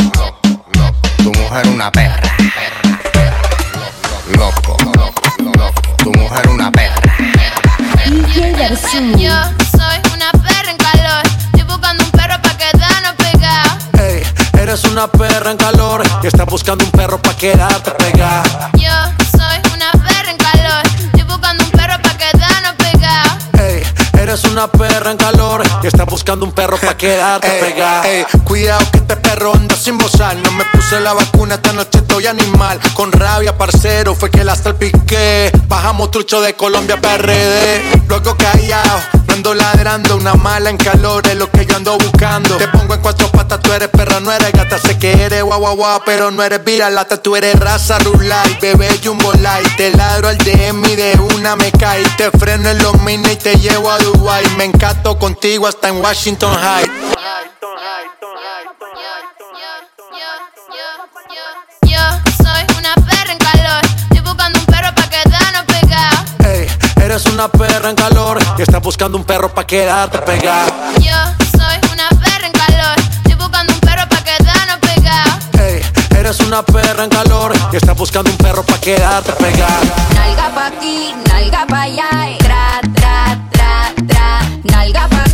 Tu 1.18 1.32
mujer 1.32 1.68
una 1.68 1.90
perra. 1.92 2.36
Loco. 4.36 4.76
Tu 5.98 6.12
mujer 6.12 6.48
una 6.48 6.72
perra. 6.72 7.16
Una 14.96 15.08
perra 15.08 15.50
en 15.50 15.58
calor 15.58 16.02
y 16.22 16.26
estás 16.26 16.46
buscando 16.46 16.82
un 16.82 16.90
perro 16.90 17.20
pa' 17.20 17.36
quedarte 17.36 17.90
pegada. 17.90 18.70
Yo 18.72 18.88
soy 19.30 19.60
una 19.74 19.92
perra 19.92 20.30
en 20.30 20.38
calor. 20.38 20.82
Estoy 21.04 21.22
buscando 21.24 21.64
un 21.64 21.70
perro 21.70 22.00
pa' 22.02 22.16
quedarnos 22.16 22.74
pegados. 22.78 23.32
Ey, 23.60 23.82
eres 24.18 24.44
una 24.44 24.68
perra 24.68 25.10
en 25.10 25.18
calor 25.18 25.62
y 25.82 25.86
estás 25.86 26.06
buscando 26.06 26.46
un 26.46 26.52
perro 26.52 26.78
pa' 26.78 26.96
quedarte 26.96 27.46
pegada. 27.60 28.08
Ey, 28.08 28.24
cuidado 28.44 28.90
que 28.90 28.96
este 28.96 29.16
perro 29.18 29.52
anda 29.52 29.76
sin 29.76 29.98
bozar. 29.98 30.34
No 30.34 30.50
me 30.52 30.64
puse 30.64 30.98
la 31.00 31.12
vacuna, 31.12 31.56
esta 31.56 31.74
noche 31.74 31.98
estoy 31.98 32.26
animal. 32.26 32.80
Con 32.94 33.12
rabia, 33.12 33.58
parcero, 33.58 34.14
fue 34.14 34.30
que 34.30 34.44
la 34.44 34.56
salpiqué. 34.56 35.52
Bajamos 35.68 36.10
trucho 36.10 36.40
de 36.40 36.54
Colombia 36.54 36.98
PRD. 36.98 38.00
Luego 38.08 38.34
callado, 38.34 39.00
no 39.25 39.25
ando 39.36 39.54
ladrando. 39.54 40.16
Una 40.16 40.34
mala 40.34 40.70
en 40.70 40.76
calor 40.76 41.26
es 41.28 41.36
lo 41.36 41.50
que 41.50 41.66
yo 41.66 41.76
ando 41.76 41.96
buscando. 41.98 42.56
Te 42.56 42.68
pongo 42.68 42.94
en 42.94 43.00
cuatro 43.00 43.30
patas, 43.30 43.60
tú 43.60 43.72
eres 43.72 43.88
perra, 43.88 44.20
no 44.20 44.32
eres 44.32 44.52
gata. 44.52 44.78
Sé 44.78 44.98
que 44.98 45.12
eres 45.12 45.42
guau 45.42 45.60
guau 45.60 45.76
guau, 45.76 46.00
pero 46.04 46.30
no 46.30 46.42
eres 46.42 46.64
viralata. 46.64 47.22
Tú 47.22 47.36
eres 47.36 47.58
raza 47.58 47.98
rulay, 47.98 48.58
bebé 48.60 48.88
jumbo 49.02 49.32
light. 49.34 49.76
Te 49.76 49.90
ladro 49.92 50.28
al 50.28 50.38
DM 50.38 50.84
y 50.86 50.96
de 50.96 51.18
una 51.34 51.54
me 51.56 51.70
cae. 51.70 52.02
Te 52.16 52.30
freno 52.30 52.70
en 52.70 52.78
los 52.82 53.00
mini 53.02 53.30
y 53.30 53.36
te 53.36 53.56
llevo 53.56 53.90
a 53.90 53.98
Dubai. 53.98 54.44
Me 54.56 54.64
encanto 54.64 55.18
contigo 55.18 55.66
hasta 55.66 55.88
en 55.88 56.00
Washington 56.02 56.54
High. 56.54 56.90
Eres 67.16 67.32
una 67.32 67.48
perra 67.48 67.88
en 67.88 67.96
calor 67.96 68.38
y 68.58 68.62
estás 68.62 68.82
buscando 68.82 69.16
un 69.16 69.24
perro 69.24 69.48
pa' 69.48 69.66
quedarte 69.66 70.18
pegada. 70.18 70.92
Yo 71.00 71.16
soy 71.56 71.78
una 71.90 72.10
perra 72.10 72.46
en 72.46 72.52
calor. 72.52 72.96
Estoy 73.24 73.34
buscando 73.36 73.72
un 73.72 73.80
perro 73.80 74.06
pa' 74.06 74.22
quedarnos 74.22 74.78
pegados. 74.80 75.44
Ey, 75.58 75.80
eres 76.18 76.40
una 76.40 76.62
perra 76.62 77.04
en 77.04 77.08
calor 77.08 77.54
y 77.72 77.76
estás 77.76 77.96
buscando 77.96 78.30
un 78.30 78.36
perro 78.36 78.62
pa' 78.64 78.78
quedarte 78.78 79.32
pegada. 79.32 79.80
Nalga 80.14 80.54
pa' 80.54 80.66
aquí, 80.66 81.14
nalga 81.26 81.66
pa' 81.66 81.82
allá, 81.82 82.10
y 82.28 82.38
tra, 82.38 82.80
tra, 82.94 83.38
tra, 83.50 83.94
tra. 84.06 84.40
Nalga 84.64 85.08
pa' 85.08 85.25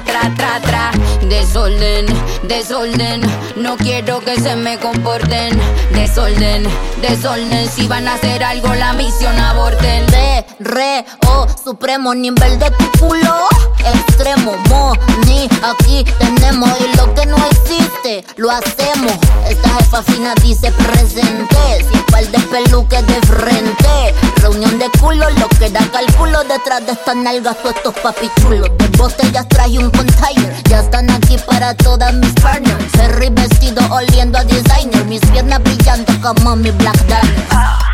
tra, 0.00 0.32
tra, 0.34 0.60
tra. 0.60 0.90
Desorden, 1.28 2.06
desorden, 2.42 3.20
no 3.56 3.76
quiero 3.76 4.20
que 4.20 4.40
se 4.40 4.56
me 4.56 4.78
comporten. 4.78 5.58
Desorden, 5.92 6.64
desorden, 7.00 7.68
si 7.68 7.86
van 7.86 8.08
a 8.08 8.14
hacer 8.14 8.42
algo 8.42 8.74
la 8.74 8.92
misión 8.92 9.38
aborten. 9.38 10.06
Re, 10.08 10.46
re, 10.60 11.04
oh, 11.28 11.46
supremo 11.62 12.14
nivel 12.14 12.58
de 12.58 12.70
tu 12.70 12.90
culo. 12.98 13.48
Extremo, 13.94 14.52
mo, 14.68 14.92
ni, 15.26 15.48
aquí 15.62 16.04
tenemos 16.18 16.70
y 16.80 16.96
lo 16.96 17.14
que 17.14 17.26
no 17.26 17.36
existe, 17.46 18.24
lo 18.36 18.50
hacemos. 18.50 19.12
Esta 19.48 19.68
jefa 19.68 20.02
fina 20.02 20.34
dice 20.42 20.72
presente, 20.72 21.84
sin 21.90 22.02
par 22.10 22.26
de 22.26 22.38
peluques 22.38 23.06
de 23.06 23.20
frente. 23.26 24.14
Reunión 24.36 24.78
de 24.78 24.88
culo, 24.98 25.28
lo 25.30 25.48
que 25.48 25.68
da 25.70 25.80
cálculo 25.92 26.42
detrás 26.44 26.84
de 26.86 26.92
estas 26.92 27.16
nalgas, 27.16 27.56
todos 27.58 27.76
estos 27.76 27.94
papichulos. 28.00 28.70
De 28.78 28.88
botellas 28.96 29.48
traje 29.48 29.78
un 29.78 29.83
container, 29.90 30.52
ya 30.68 30.80
están 30.80 31.10
aquí 31.10 31.36
para 31.46 31.74
todas 31.74 32.12
mis 32.14 32.32
partners. 32.34 32.84
Ferry 32.92 33.30
vestido 33.30 33.82
oliendo 33.90 34.38
a 34.38 34.44
designer, 34.44 35.04
mis 35.06 35.20
piernas 35.20 35.62
brillando 35.62 36.12
como 36.20 36.56
mi 36.56 36.70
black 36.70 36.98
diamond. 37.06 37.84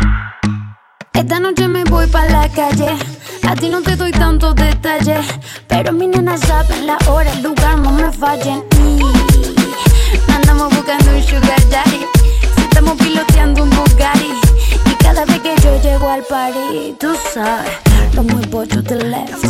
Esta 1.14 1.41
noche 1.41 1.68
me 1.68 1.84
voy 1.84 2.07
pa' 2.07 2.24
la 2.26 2.49
calle. 2.49 2.97
A 3.49 3.55
ti 3.55 3.68
no 3.68 3.82
te 3.82 3.97
doy 3.97 4.11
tantos 4.11 4.55
detalles. 4.55 5.26
Pero 5.68 5.93
mi 5.93 6.07
nena 6.07 6.36
saben 6.36 6.86
la 6.86 6.99
hora, 7.09 7.30
el 7.32 7.43
lugar, 7.43 7.78
no 7.78 7.91
me 7.91 8.11
fallen. 8.12 8.64
Andamos 10.34 10.74
buscando 10.74 11.11
un 11.14 11.22
sugar 11.22 11.68
daddy. 11.70 12.07
Si 12.57 12.62
estamos 12.62 12.97
piloteando 12.97 13.62
un 13.62 13.70
Bugatti. 13.70 14.49
Cada 15.13 15.25
vez 15.25 15.41
que 15.41 15.57
yo 15.61 15.83
llego 15.83 16.09
al 16.09 16.23
party, 16.23 16.95
tú 17.01 17.13
sabes, 17.35 17.69
lo 18.15 18.23
muevo 18.23 18.65
to 18.65 18.81
the 18.81 18.95
left. 18.95 19.45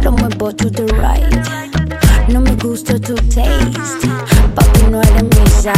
Lo 0.00 0.12
muevo 0.12 0.54
to 0.54 0.70
the 0.70 0.84
right. 0.94 2.28
No 2.28 2.40
me 2.40 2.52
gusta 2.54 2.96
tu 3.00 3.16
taste. 3.16 4.08
Papi, 4.54 4.82
no 4.88 5.02
eres 5.02 5.24
mi 5.24 5.50
size. 5.50 5.74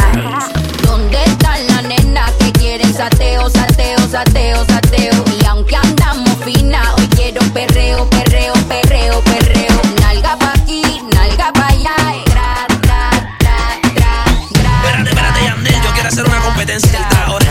¿Dónde 0.83 1.17
están 1.25 1.65
las 1.69 1.83
nenas 1.85 2.31
que 2.33 2.51
quieren 2.51 2.93
sateo, 2.93 3.49
sateo, 3.49 3.97
sateo, 4.11 4.63
sateo? 4.65 5.25
Y 5.41 5.45
aunque 5.47 5.75
andamos 5.75 6.37
fina, 6.45 6.93
hoy 6.95 7.07
quiero 7.15 7.41
perreo, 7.51 8.07
perreo, 8.11 8.53
perreo, 8.69 9.19
perreo. 9.21 9.81
Nalga 10.01 10.37
pa' 10.37 10.53
aquí, 10.53 10.83
nalga 11.11 11.51
pa' 11.51 11.65
allá. 11.65 11.95
y 12.15 12.23
Tra, 12.29 12.67
tra, 12.67 13.09
tra, 13.39 13.59
tra, 13.95 14.23
tra. 14.53 14.71
Espérate, 14.83 15.09
espérate, 15.09 15.43
Yandel, 15.45 15.81
yo 15.81 15.91
quiero 15.93 16.09
hacer 16.09 16.25
una 16.27 16.39
competencia 16.41 16.91
del 16.91 17.17
ahora 17.25 17.42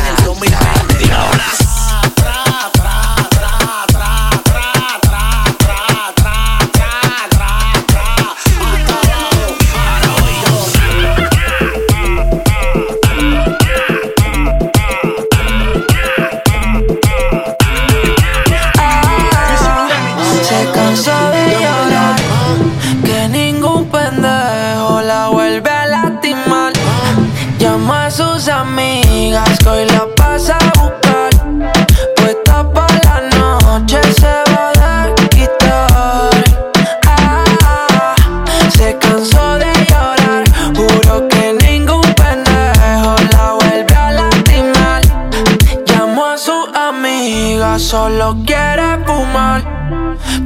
solo 47.92 48.34
quiere 48.46 49.04
fumar. 49.04 49.60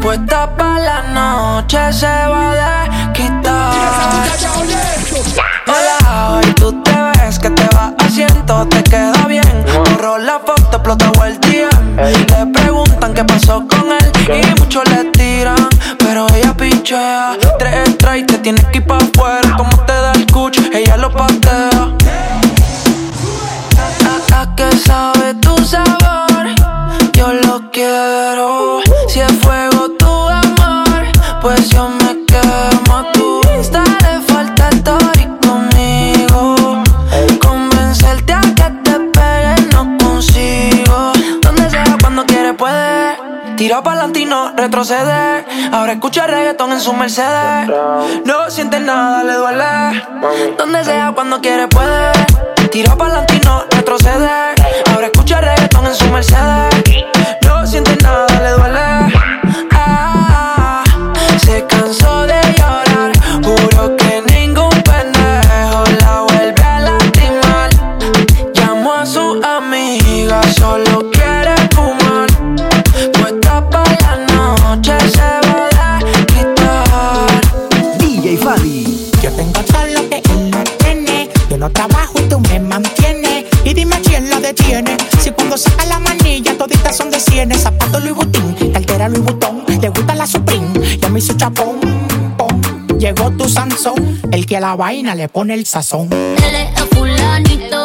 Puesta 0.03 0.51
pa' 0.57 0.81
la 0.81 1.01
noche 1.15 1.93
se 1.93 2.07
va 2.07 2.83
a 2.83 3.13
quitar. 3.13 4.27
Hola, 5.69 6.31
hoy 6.33 6.47
tú 6.55 6.83
te 6.83 6.91
ves 6.91 7.39
que 7.39 7.51
te 7.51 7.69
va 7.77 7.95
haciendo, 8.01 8.67
te 8.67 8.83
queda 8.83 9.29
bien. 9.29 9.65
Borró 9.91 10.19
la 10.19 10.41
foto, 10.41 10.73
explotó 10.73 11.25
el 11.25 11.39
DM. 11.39 11.97
Le 12.31 12.47
preguntan 12.53 13.15
qué 13.15 13.23
pasó 13.23 13.65
con 13.69 13.93
él 13.93 14.43
y 14.43 14.61
muchos 14.61 14.83
le 14.91 15.05
tiran, 15.13 15.69
pero 16.01 16.27
ella 16.35 16.53
pichea. 16.53 17.37
Tres 17.61 17.91
extra 17.91 18.17
y 18.19 18.25
te 18.25 18.39
tienes 18.39 18.65
que 18.73 18.79
ir 18.79 18.87
pa' 18.89 18.99
afuera. 18.99 19.57
Como 19.57 19.85
te 19.85 19.93
da 19.93 20.11
el 20.15 20.27
cuch, 20.33 20.59
ella 20.75 20.97
lo 20.97 21.13
patea. 21.13 21.95
A, 24.35 24.41
a 24.41 24.57
que 24.57 24.77
sabe 24.79 25.16
Ahora 45.73 45.95
escucha 45.95 46.29
reggaetón 46.29 46.71
en 46.71 46.81
su 46.81 46.93
Mercedes. 46.93 47.69
No 48.25 48.49
siente 48.51 48.79
nada, 48.79 49.25
le 49.25 49.33
duele. 49.33 50.55
Donde 50.57 50.85
sea, 50.85 51.11
cuando 51.13 51.41
quiere 51.41 51.67
puede. 51.67 52.13
Tira 52.71 52.95
pa'lante 52.95 53.35
y 53.35 53.41
no 53.41 53.65
retrocede. 53.69 54.55
Ahora 54.93 55.07
escucha 55.07 55.41
reggaetón 55.41 55.87
en 55.87 55.95
su 55.95 56.05
Mercedes. 56.07 57.05
A 91.37 91.49
su 91.51 91.55
chapón. 91.55 91.81
pom. 92.37 92.99
Llegó 92.99 93.31
tu 93.33 93.49
Sansón, 93.49 94.21
el 94.33 94.47
que 94.47 94.57
a 94.57 94.61
la 94.61 94.75
vaina 94.75 95.15
le 95.15 95.29
pone 95.29 95.55
el 95.55 95.67
sazón. 95.67 96.09
Es 96.13 96.43
el 96.43 96.89
fulanito 96.97 97.83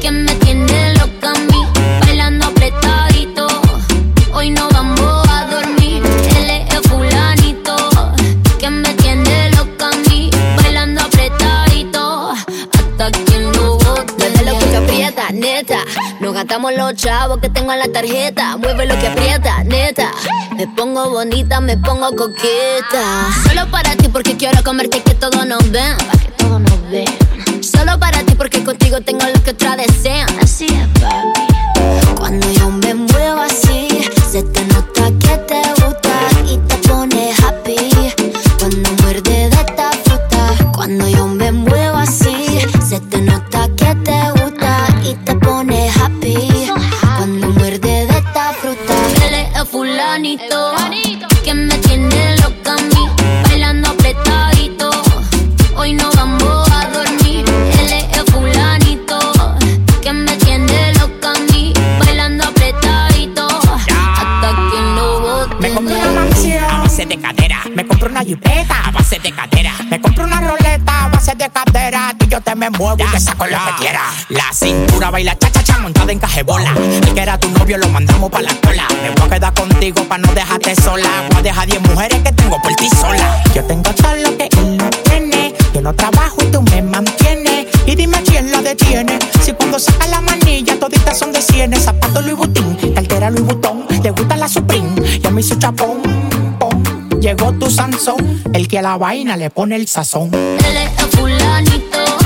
que 0.00 0.10
me 0.10 0.34
tiene 0.36 0.94
loca 0.94 1.30
a 1.30 1.38
mí, 1.38 1.66
bailando 2.00 2.46
apretadito. 2.46 3.46
Hoy 4.32 4.50
no 4.50 4.68
vamos 4.70 5.28
a 5.28 5.46
dormir. 5.46 6.02
Es 6.28 6.74
el 6.74 6.82
fulanito 6.88 7.76
que 8.58 8.70
me 8.70 8.94
tiene 8.94 9.50
loca 9.50 9.90
a 9.90 10.08
mí, 10.08 10.30
bailando 10.62 11.02
apretadito. 11.02 12.30
Hasta 12.30 13.10
que 13.10 13.38
no 13.38 13.78
bote. 13.78 14.30
Mueve 14.30 14.50
lo 14.50 14.58
que 14.58 14.76
aprieta, 14.76 15.30
neta. 15.32 15.78
Nos 16.20 16.32
gastamos 16.32 16.72
los 16.74 16.94
chavos 16.94 17.38
que 17.38 17.50
tengo 17.50 17.72
en 17.72 17.80
la 17.80 17.88
tarjeta. 17.88 18.56
Mueve 18.56 18.86
lo 18.86 18.98
que 18.98 19.08
aprieta, 19.08 19.62
pongo 20.92 21.10
bonita, 21.10 21.60
me 21.60 21.78
pongo 21.78 22.14
coqueta. 22.14 23.26
Solo 23.46 23.70
para 23.70 23.96
ti 23.96 24.08
porque 24.08 24.36
quiero 24.36 24.62
comerte 24.62 24.98
y 24.98 25.00
que 25.00 25.14
todos 25.14 25.46
nos 25.46 25.70
ven. 25.70 25.96
Que 25.96 26.32
todos 26.36 26.60
nos. 26.60 27.66
Solo 27.66 27.98
para 27.98 28.22
ti 28.24 28.34
porque 28.34 28.62
contigo 28.62 29.00
tengo 29.00 29.24
lo 29.26 29.42
que 29.42 29.52
otras 29.52 29.78
desean. 29.78 30.28
Así 30.42 30.66
es, 30.66 30.86
papi. 31.00 32.14
Cuando 32.18 32.50
yo 32.52 32.68
me 32.70 32.92
muevo 32.92 33.40
así, 33.40 33.88
se 34.30 34.42
te 34.42 34.64
nota 34.66 35.04
que 35.18 35.38
te 35.48 35.62
gusta 35.82 36.14
y 36.46 36.58
te 36.58 36.76
pone 36.88 37.32
happy. 37.42 37.90
Cuando 38.58 38.90
muerde 39.02 39.48
de 39.48 39.56
esta 39.56 39.90
fruta, 40.04 40.72
cuando 40.74 41.08
yo 41.08 41.26
me 41.26 41.52
muevo 41.52 41.96
así, 41.96 42.58
se 42.86 43.00
te 43.00 43.18
nota 43.22 43.66
que 43.76 43.94
te 44.04 44.30
gusta 44.32 44.88
y 45.04 45.14
te 45.24 45.34
pone 45.36 45.90
happy. 45.90 46.70
Cuando 47.16 47.48
muerde 47.48 48.06
de 48.06 48.18
esta 48.18 48.52
fruta, 48.52 48.94
Él 49.26 49.34
es 49.34 49.68
fulanito 49.70 50.81
me 72.62 72.78
muevo 72.78 72.96
y 72.96 73.10
te 73.10 73.18
saco 73.18 73.44
lo 73.46 73.56
que 73.56 73.72
quiera. 73.80 74.02
La 74.28 74.52
cintura 74.52 75.10
baila 75.10 75.36
cha 75.36 75.50
cha 75.50 75.64
cha 75.64 75.78
montada 75.78 76.12
en 76.12 76.20
cajebola. 76.20 76.72
El 76.76 77.12
que 77.12 77.20
era 77.20 77.36
tu 77.36 77.48
novio 77.50 77.76
lo 77.76 77.88
mandamos 77.88 78.30
pa' 78.30 78.40
la 78.40 78.54
cola. 78.60 78.86
Me 79.02 79.10
voy 79.10 79.26
a 79.26 79.30
quedar 79.30 79.54
contigo 79.54 80.04
pa' 80.04 80.18
no 80.18 80.32
dejarte 80.32 80.76
sola. 80.76 81.08
Voy 81.30 81.40
a 81.40 81.42
dejar 81.42 81.66
10 81.66 81.80
mujeres 81.82 82.20
que 82.22 82.32
tengo 82.32 82.62
por 82.62 82.72
ti 82.76 82.88
sola. 83.00 83.42
Yo 83.52 83.64
tengo 83.64 83.90
todo 83.94 84.14
lo 84.14 84.36
que 84.36 84.48
él 84.58 84.76
no 84.76 84.88
tiene. 84.90 85.54
Yo 85.74 85.82
no 85.82 85.92
trabajo 85.92 86.36
y 86.40 86.52
tú 86.52 86.62
me 86.62 86.82
mantienes. 86.82 87.66
Y 87.84 87.96
dime 87.96 88.22
quién 88.22 88.52
lo 88.52 88.62
detiene. 88.62 89.18
Si 89.42 89.52
cuando 89.54 89.80
saca 89.80 90.06
la 90.06 90.20
manilla 90.20 90.78
toditas 90.78 91.18
son 91.18 91.32
de 91.32 91.42
cienes. 91.42 91.82
Zapato 91.82 92.22
Louis 92.22 92.36
Vuitton, 92.36 92.76
cartera 92.94 93.30
Louis 93.30 93.44
Vuitton. 93.44 93.86
Le 94.04 94.10
gusta 94.12 94.36
la 94.36 94.48
Supreme 94.48 94.94
y 95.20 95.26
a 95.26 95.30
mí 95.30 95.42
su 95.42 95.56
chapón. 95.56 96.00
pom. 96.60 96.80
Llegó 97.20 97.52
tu 97.52 97.68
Sansón, 97.68 98.40
el 98.52 98.68
que 98.68 98.78
a 98.78 98.82
la 98.82 98.96
vaina 98.96 99.36
le 99.36 99.50
pone 99.50 99.74
el 99.74 99.88
sazón. 99.88 100.30
Él 100.32 100.76
es 100.76 101.02
el 101.02 101.10
fulanito 101.10 102.21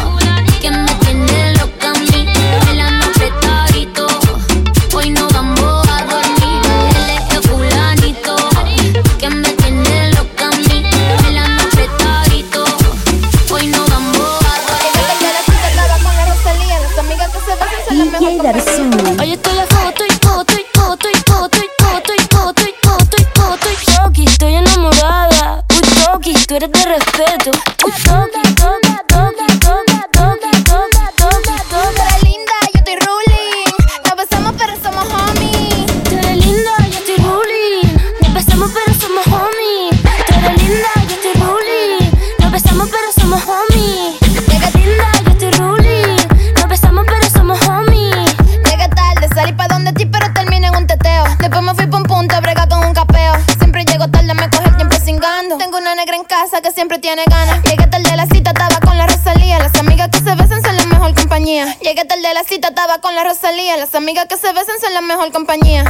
siempre 56.73 56.99
tiene 56.99 57.23
ganas. 57.27 57.63
Llegué 57.65 57.87
tarde 57.87 58.11
a 58.11 58.17
la 58.17 58.27
cita, 58.27 58.51
estaba 58.51 58.81
con 58.81 58.97
la 58.97 59.07
Rosalía. 59.07 59.59
Las 59.59 59.75
amigas 59.77 60.09
que 60.09 60.19
se 60.19 60.35
besan 60.35 60.63
son 60.63 60.77
la 60.77 60.85
mejor 60.87 61.15
compañía. 61.15 61.77
Llegué 61.81 62.05
tarde 62.05 62.27
a 62.27 62.35
la 62.35 62.45
cita, 62.45 62.69
estaba 62.69 62.99
con 62.99 63.15
la 63.15 63.25
Rosalía. 63.25 63.77
Las 63.77 63.95
amigas 63.95 64.27
que 64.27 64.37
se 64.37 64.53
besan 64.53 64.81
son 64.81 64.95
la 64.95 65.01
mejor 65.01 65.33
compañía. 65.33 65.85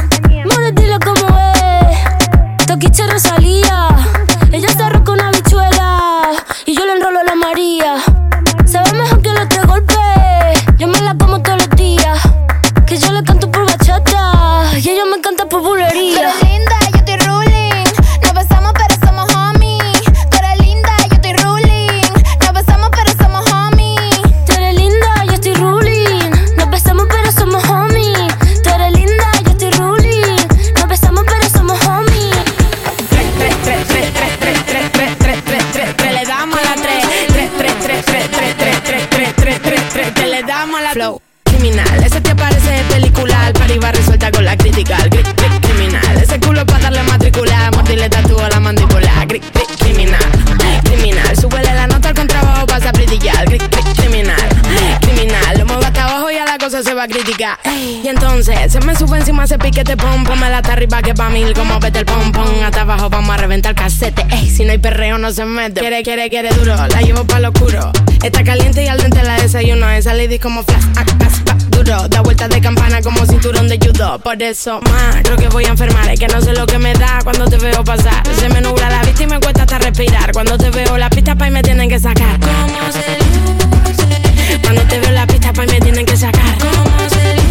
Si 64.57 64.65
no 64.65 64.71
hay 64.71 64.79
perreo 64.79 65.19
no 65.19 65.31
se 65.31 65.45
mete. 65.45 65.81
Quiere, 65.81 66.01
quiere, 66.01 66.31
quiere 66.31 66.49
duro, 66.49 66.75
la 66.75 67.01
llevo 67.01 67.23
pa' 67.25 67.39
lo 67.39 67.49
oscuro. 67.49 67.91
Está 68.23 68.43
caliente 68.43 68.83
y 68.83 68.87
al 68.87 68.97
dente 68.97 69.21
la 69.21 69.39
desayuno. 69.39 69.87
Esa 69.91 70.15
lady 70.15 70.39
como 70.39 70.63
flash, 70.63 70.83
ah, 70.95 71.05
ah, 71.05 71.57
duro. 71.69 72.07
Da 72.07 72.21
vueltas 72.21 72.49
de 72.49 72.59
campana 72.59 73.03
como 73.03 73.23
cinturón 73.27 73.67
de 73.69 73.77
judo. 73.77 74.17
Por 74.17 74.41
eso, 74.41 74.81
más, 74.81 75.17
creo 75.21 75.37
que 75.37 75.47
voy 75.49 75.65
a 75.65 75.69
enfermar. 75.69 76.09
Es 76.09 76.19
que 76.19 76.27
no 76.27 76.41
sé 76.41 76.53
lo 76.53 76.65
que 76.65 76.79
me 76.79 76.91
da 76.93 77.19
cuando 77.23 77.45
te 77.45 77.57
veo 77.57 77.83
pasar. 77.83 78.23
Se 78.39 78.49
me 78.49 78.59
nubla 78.59 78.89
la 78.89 79.03
vista 79.03 79.23
y 79.23 79.27
me 79.27 79.39
cuesta 79.39 79.61
hasta 79.61 79.77
respirar. 79.77 80.31
Cuando 80.31 80.57
te 80.57 80.71
veo 80.71 80.97
la 80.97 81.11
pista, 81.11 81.35
pa' 81.35 81.49
y 81.49 81.51
me 81.51 81.61
tienen 81.61 81.87
que 81.87 81.99
sacar. 81.99 82.39
¿Cómo 82.39 82.91
se 82.91 83.15
luce? 83.19 84.59
Cuando 84.63 84.81
te 84.87 84.99
veo 84.99 85.11
la 85.11 85.27
pista, 85.27 85.53
pa' 85.53 85.65
y 85.65 85.67
me 85.67 85.79
tienen 85.81 86.05
que 86.07 86.17
sacar. 86.17 86.57
¿Cómo 86.57 87.09
se 87.11 87.35
luce? 87.35 87.46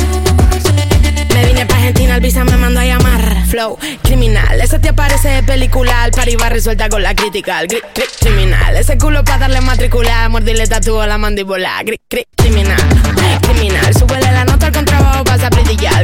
Me 1.37 1.45
vine 1.45 1.67
pa' 1.67 1.77
Argentina, 1.77 2.15
el 2.15 2.23
visa 2.23 2.45
me 2.45 2.57
mandó 2.57 2.81
a 2.81 2.87
llamar. 2.87 3.45
Flow, 3.47 3.77
criminal. 4.03 4.59
Esa 4.59 4.79
te 4.79 4.95
parece 4.95 5.29
de 5.29 5.43
película. 5.43 6.05
Al 6.05 6.11
paribar 6.11 6.51
resuelta 6.51 6.89
con 6.89 7.03
la 7.03 7.15
crítica. 7.15 7.61
El 7.61 7.69
gri, 7.69 7.81
criminal. 8.21 8.75
Ese 8.75 8.97
culo 8.97 9.23
pa' 9.23 9.37
darle 9.37 9.61
matricular. 9.61 10.31
Mordirle 10.31 10.67
tatúo 10.67 11.03
a 11.03 11.07
la 11.07 11.19
mandíbula. 11.19 11.83
Gri, 11.85 12.01
gri, 12.09 12.25
criminal. 12.35 12.81
Criminal. 13.43 13.95
Súbele 13.95 14.33
la 14.33 14.47
nota 14.47 14.69
al 14.69 14.73
contrabajo, 14.73 15.25
pasa 15.25 15.49
a 15.49 15.51
criticar. 15.51 16.03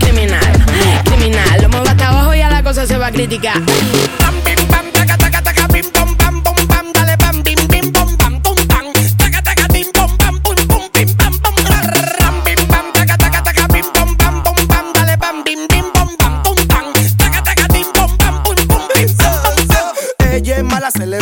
Criminal. 0.00 0.64
Criminal. 1.04 1.62
Lo 1.62 1.68
muevo 1.68 1.88
hasta 1.88 2.08
abajo 2.08 2.34
y 2.34 2.40
a 2.40 2.50
la 2.50 2.64
cosa 2.64 2.84
se 2.84 2.98
va 2.98 3.06
a 3.06 3.12
criticar. 3.12 3.60
Bam, 3.60 4.34
bam, 4.44 4.68
bam. 4.68 4.91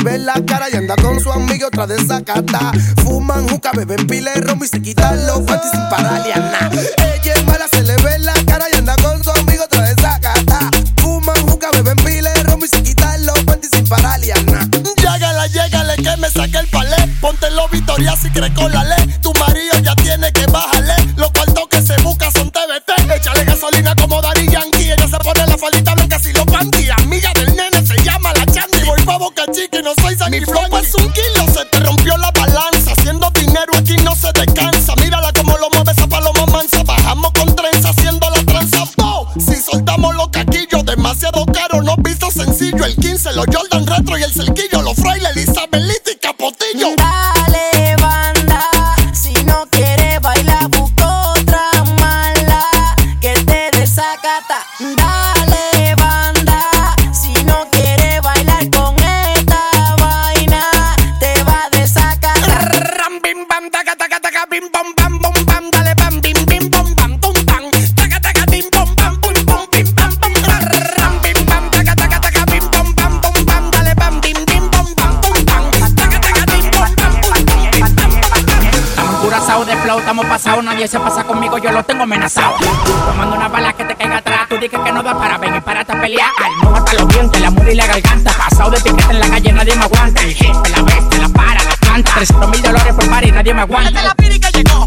Ve 0.03 0.18
la 0.18 0.34
cara 0.46 0.68
y 0.70 0.76
anda 0.76 0.96
con 0.96 1.20
su 1.20 1.30
amigo 1.30 1.66
otra 1.66 1.86
de 1.86 2.05
sacata. 2.05 2.72
Fuman 3.03 3.48
juca, 3.48 3.72
beben 3.72 4.07
pile 4.07 4.34
romo 4.36 4.64
y 4.64 4.68
se 4.68 4.80
quitan 4.80 5.26
los 5.26 5.40
panties 5.40 5.72
sin 5.72 5.88
pararle 5.88 6.32
a 6.32 6.38
nada. 6.38 6.70
Ella 7.14 7.32
es 7.34 7.44
mala, 7.46 7.66
se 7.70 7.82
le 7.82 7.96
ve 7.96 8.18
la 8.18 8.34
cara 8.46 8.66
y 8.72 8.76
anda 8.76 8.96
con 8.96 9.22
su 9.22 9.30
amigo 9.30 9.64
otra 9.64 9.82
de 9.82 9.94
sacata. 10.01 10.70
Fuman 10.96 11.36
juca, 11.48 11.70
beben 11.72 11.96
pile 11.96 12.32
romo 12.44 12.64
y 12.64 12.68
se 12.68 12.82
quitan 12.82 13.24
los 13.26 13.38
panties 13.44 13.70
sin 13.72 13.86
pararle 13.88 14.32
a 14.32 14.42
nada. 14.42 14.80
Llégale 15.53 15.96
que 15.96 16.16
me 16.18 16.30
saque 16.30 16.59
el 16.59 16.66
palé. 16.68 16.96
Ponte 17.20 17.51
los 17.51 17.68
Victoria 17.70 18.14
si 18.14 18.30
crees 18.30 18.53
con 18.53 18.70
la 18.70 18.84
ley. 18.84 19.18
Tu 19.20 19.32
marido 19.34 19.79
El 42.61 42.94
15, 42.94 43.32
los 43.32 43.46
Jordan 43.50 43.86
Retro 43.86 44.18
y 44.18 44.22
el 44.22 44.32
cerquillo. 44.32 44.82
Los 44.82 44.94
frailes, 44.96 45.34
Elizabeth 45.34 45.82
pasados, 80.80 80.80
nadie 80.80 80.88
se 80.88 81.00
pasa 81.00 81.24
conmigo, 81.24 81.58
yo 81.58 81.72
lo 81.72 81.82
tengo 81.84 82.04
amenazado. 82.04 82.54
Tomando 83.06 83.36
una 83.36 83.48
bala 83.48 83.72
que 83.72 83.84
te 83.84 83.94
caiga 83.94 84.18
atrás, 84.18 84.48
tú 84.48 84.56
dices 84.56 84.78
que 84.80 84.92
no 84.92 85.02
da 85.02 85.18
para 85.18 85.38
ven 85.38 85.56
y 85.56 85.60
para 85.60 85.80
a 85.80 85.84
pelear. 85.84 86.30
No 86.62 86.74
hasta 86.74 86.92
los 86.94 87.08
dientes, 87.08 87.40
la 87.40 87.50
mula 87.50 87.72
y 87.72 87.74
la 87.74 87.86
garganta. 87.86 88.32
Pasado 88.32 88.70
de 88.70 88.80
piquete 88.80 89.10
en 89.10 89.20
la 89.20 89.28
calle, 89.28 89.52
nadie 89.52 89.76
me 89.76 89.84
aguanta. 89.84 90.22
El 90.22 90.34
jefe, 90.34 90.70
la 90.70 90.82
bestia, 90.82 91.18
la 91.20 91.28
para, 91.28 91.64
la 91.64 91.76
planta. 91.80 92.12
300 92.14 92.50
mil 92.50 92.62
dólares 92.62 92.94
por 92.94 93.10
par 93.10 93.26
y 93.26 93.32
nadie 93.32 93.54
me 93.54 93.60
aguanta. 93.62 93.88
Esta 93.88 94.02
la 94.02 94.14
que 94.14 94.62
llegó, 94.62 94.86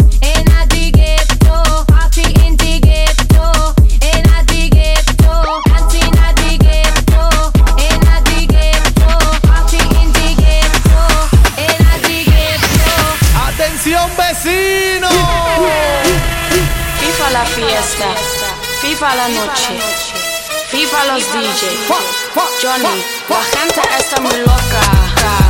FIFA 19.01 19.15
la 19.15 19.29
noche, 19.29 19.79
FIFA 20.69 21.05
los 21.05 21.23
DJ. 21.33 21.75
Johnny, 22.61 23.03
la 23.29 23.41
gente 23.41 23.81
está 23.97 24.21
muy 24.21 24.37
loca. 24.37 24.81
Ca, 25.15 25.41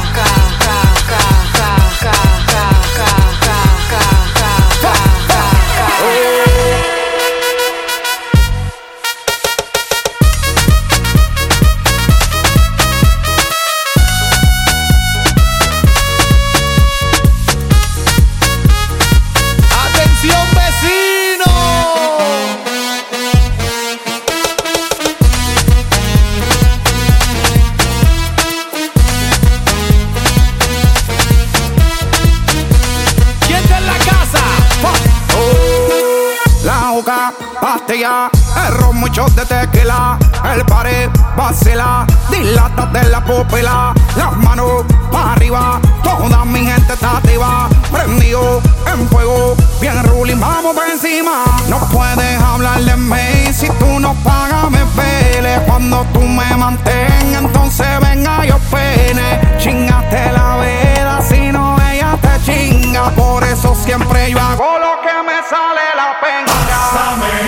muchos 39.02 39.36
de 39.36 39.44
tequila, 39.46 40.16
el 40.54 40.64
pared, 40.64 41.10
vacila, 41.36 42.06
dilata 42.30 42.86
de 42.86 43.10
la 43.10 43.20
pupila, 43.26 43.94
las 44.16 44.38
manos 44.38 44.86
para 45.12 45.34
arriba, 45.34 45.82
toda 46.04 46.46
mi 46.46 46.60
gente 46.60 46.94
está 46.94 47.18
activa, 47.18 47.68
prendido 47.92 48.62
en 48.94 49.10
fuego, 49.10 49.56
bien 49.82 50.04
ruling, 50.04 50.40
vamos 50.40 50.76
por 50.76 50.88
encima. 50.88 51.44
No 51.68 51.80
puedes 51.90 52.40
hablar 52.42 52.80
de 52.82 52.96
mí 52.96 53.52
si 53.52 53.68
tú 53.80 54.00
no 54.00 54.14
pagas, 54.24 54.70
me 54.70 54.86
pele. 54.96 55.60
Cuando 55.66 56.06
tú 56.14 56.22
me 56.22 56.56
mantengas, 56.56 57.42
entonces 57.42 57.88
venga 58.02 58.46
yo 58.46 58.60
pene. 58.70 59.42
Chingaste 59.58 60.32
la 60.32 60.58
vela, 60.58 61.22
si 61.28 61.52
no 61.52 61.76
ella 61.92 62.16
te 62.22 62.40
chinga, 62.46 63.10
por 63.16 63.44
eso 63.44 63.76
siempre 63.84 64.30
yo 64.30 64.40
hago 64.40 64.78
lo 64.78 65.02
que 65.02 65.16
me 65.26 65.42
sale 65.50 65.86
la 65.96 66.20
pena. 66.22 66.52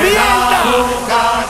El 0.02 1.43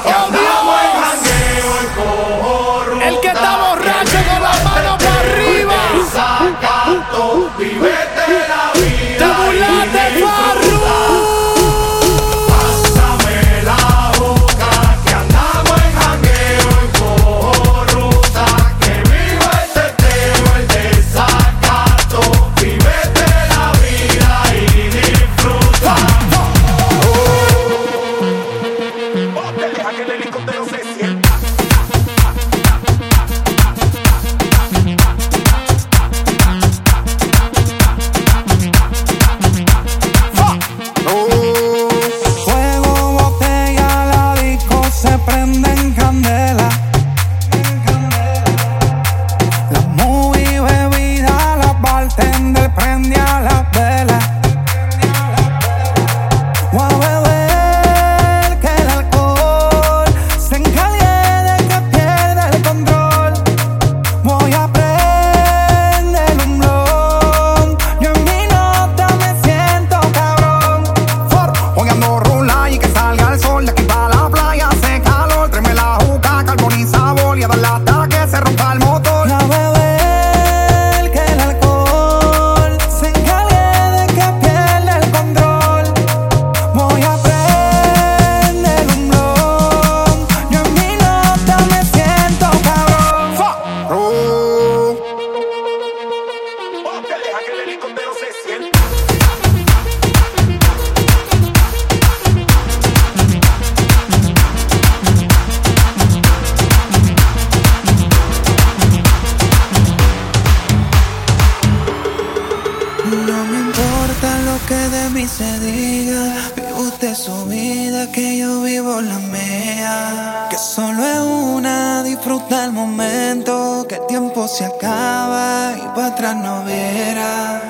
disfruta 122.33 122.65
el 122.65 122.71
momento. 122.71 123.85
Que 123.87 123.95
el 123.95 124.07
tiempo 124.07 124.47
se 124.47 124.65
acaba 124.65 125.73
y 125.77 125.87
para 125.95 126.07
atrás 126.07 126.35
no 126.35 126.63
viera. 126.63 127.61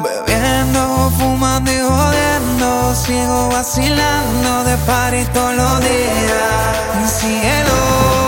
Bebiendo, 0.00 1.10
fumando 1.18 1.70
y 1.70 1.78
jodiendo. 1.78 2.94
Sigo 2.94 3.48
vacilando 3.48 4.64
de 4.64 4.76
party 4.78 5.24
todos 5.32 5.54
los 5.54 5.80
días. 5.80 7.10
Cielo. 7.18 8.19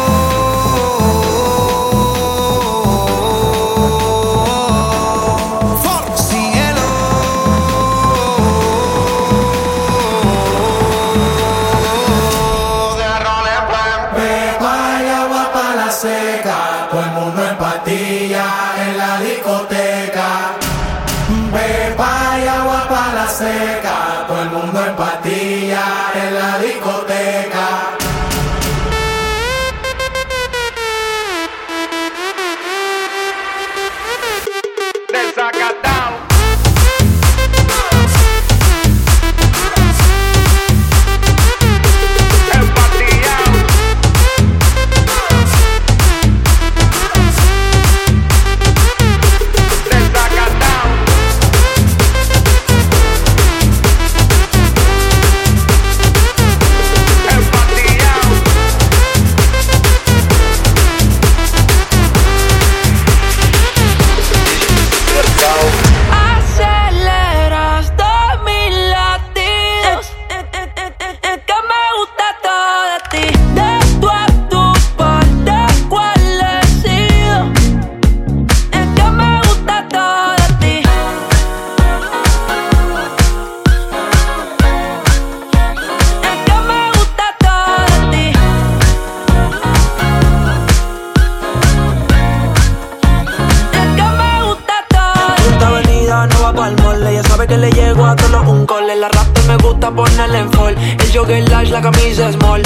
Le 97.56 97.70
llego 97.70 98.04
a 98.06 98.16
todos 98.16 98.46
un 98.46 98.66
cole 98.66 98.96
La 98.96 99.08
raptor 99.08 99.44
me 99.46 99.56
gusta 99.56 99.90
ponerle 99.90 100.38
en 100.38 100.52
fall. 100.52 100.76
El 100.76 101.12
jogger 101.12 101.48
large, 101.48 101.72
la 101.72 101.80
camisa 101.80 102.32
small. 102.32 102.62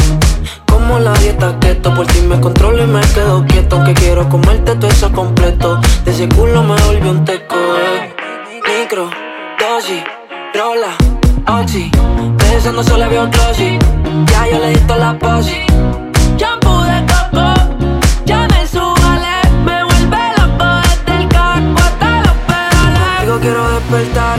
Como 0.66 0.98
la 0.98 1.12
dieta 1.14 1.58
keto 1.60 1.94
Por 1.94 2.06
ti 2.06 2.20
me 2.22 2.40
controlo 2.40 2.82
y 2.82 2.86
me 2.86 3.00
quedo 3.00 3.44
quieto. 3.46 3.82
Que 3.84 3.94
quiero 3.94 4.28
comerte 4.28 4.74
todo 4.76 4.88
eso 4.88 5.10
completo. 5.12 5.80
De 6.04 6.10
ese 6.10 6.28
culo 6.28 6.62
me 6.62 6.76
volvió 6.82 7.10
un 7.10 7.24
teco. 7.24 7.56
Eh. 7.56 8.14
Micro, 8.66 9.10
dosis, 9.58 10.02
rola, 10.54 10.94
oxi. 11.60 11.90
Pensando 12.38 12.82
solo 12.82 13.08
veo 13.08 13.28
glossy 13.28 13.78
Ya 14.26 14.48
yo 14.50 14.58
le 14.58 14.70
di 14.70 14.80
la 14.98 15.18
posi. 15.18 15.66
Shampoo 16.36 16.82
de 16.84 17.06
coco, 17.06 17.54
ya 18.26 18.46
me 18.48 18.66
subale, 18.66 19.36
me 19.64 19.84
vuelve 19.84 20.18
loco 20.36 20.66
desde 20.82 21.22
el 21.22 21.28
carro 21.28 21.74
hasta 21.76 22.20
los 22.22 22.36
pedales. 22.46 23.20
Digo 23.22 23.38
quiero 23.40 23.68
despertar, 23.70 24.38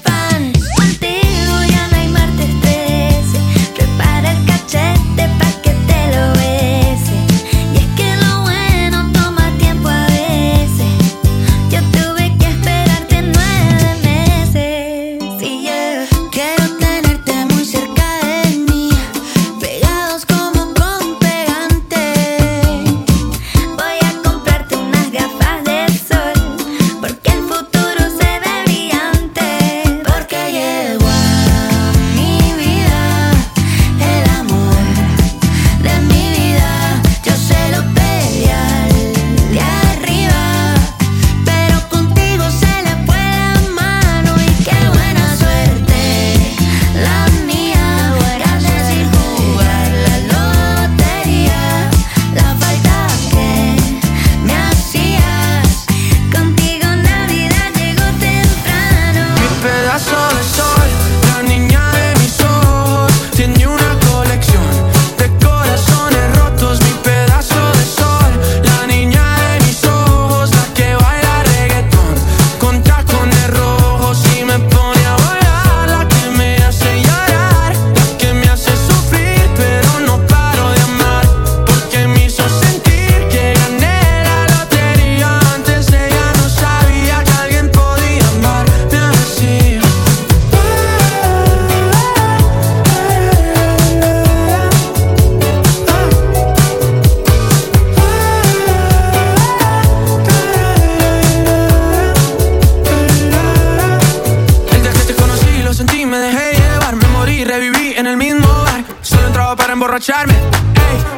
me 105.83 106.17
dejé 106.17 106.53
llevar, 106.59 106.95
me 106.95 107.07
morí, 107.07 107.43
reviví 107.43 107.93
en 107.97 108.05
el 108.05 108.15
mismo 108.15 108.47
bar. 108.47 108.83
Solo 109.01 109.27
entraba 109.27 109.55
para 109.55 109.73
emborracharme, 109.73 110.35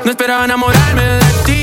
no 0.05 0.11
esperaba 0.11 0.45
enamorarme 0.45 1.03
de 1.03 1.34
ti 1.45 1.62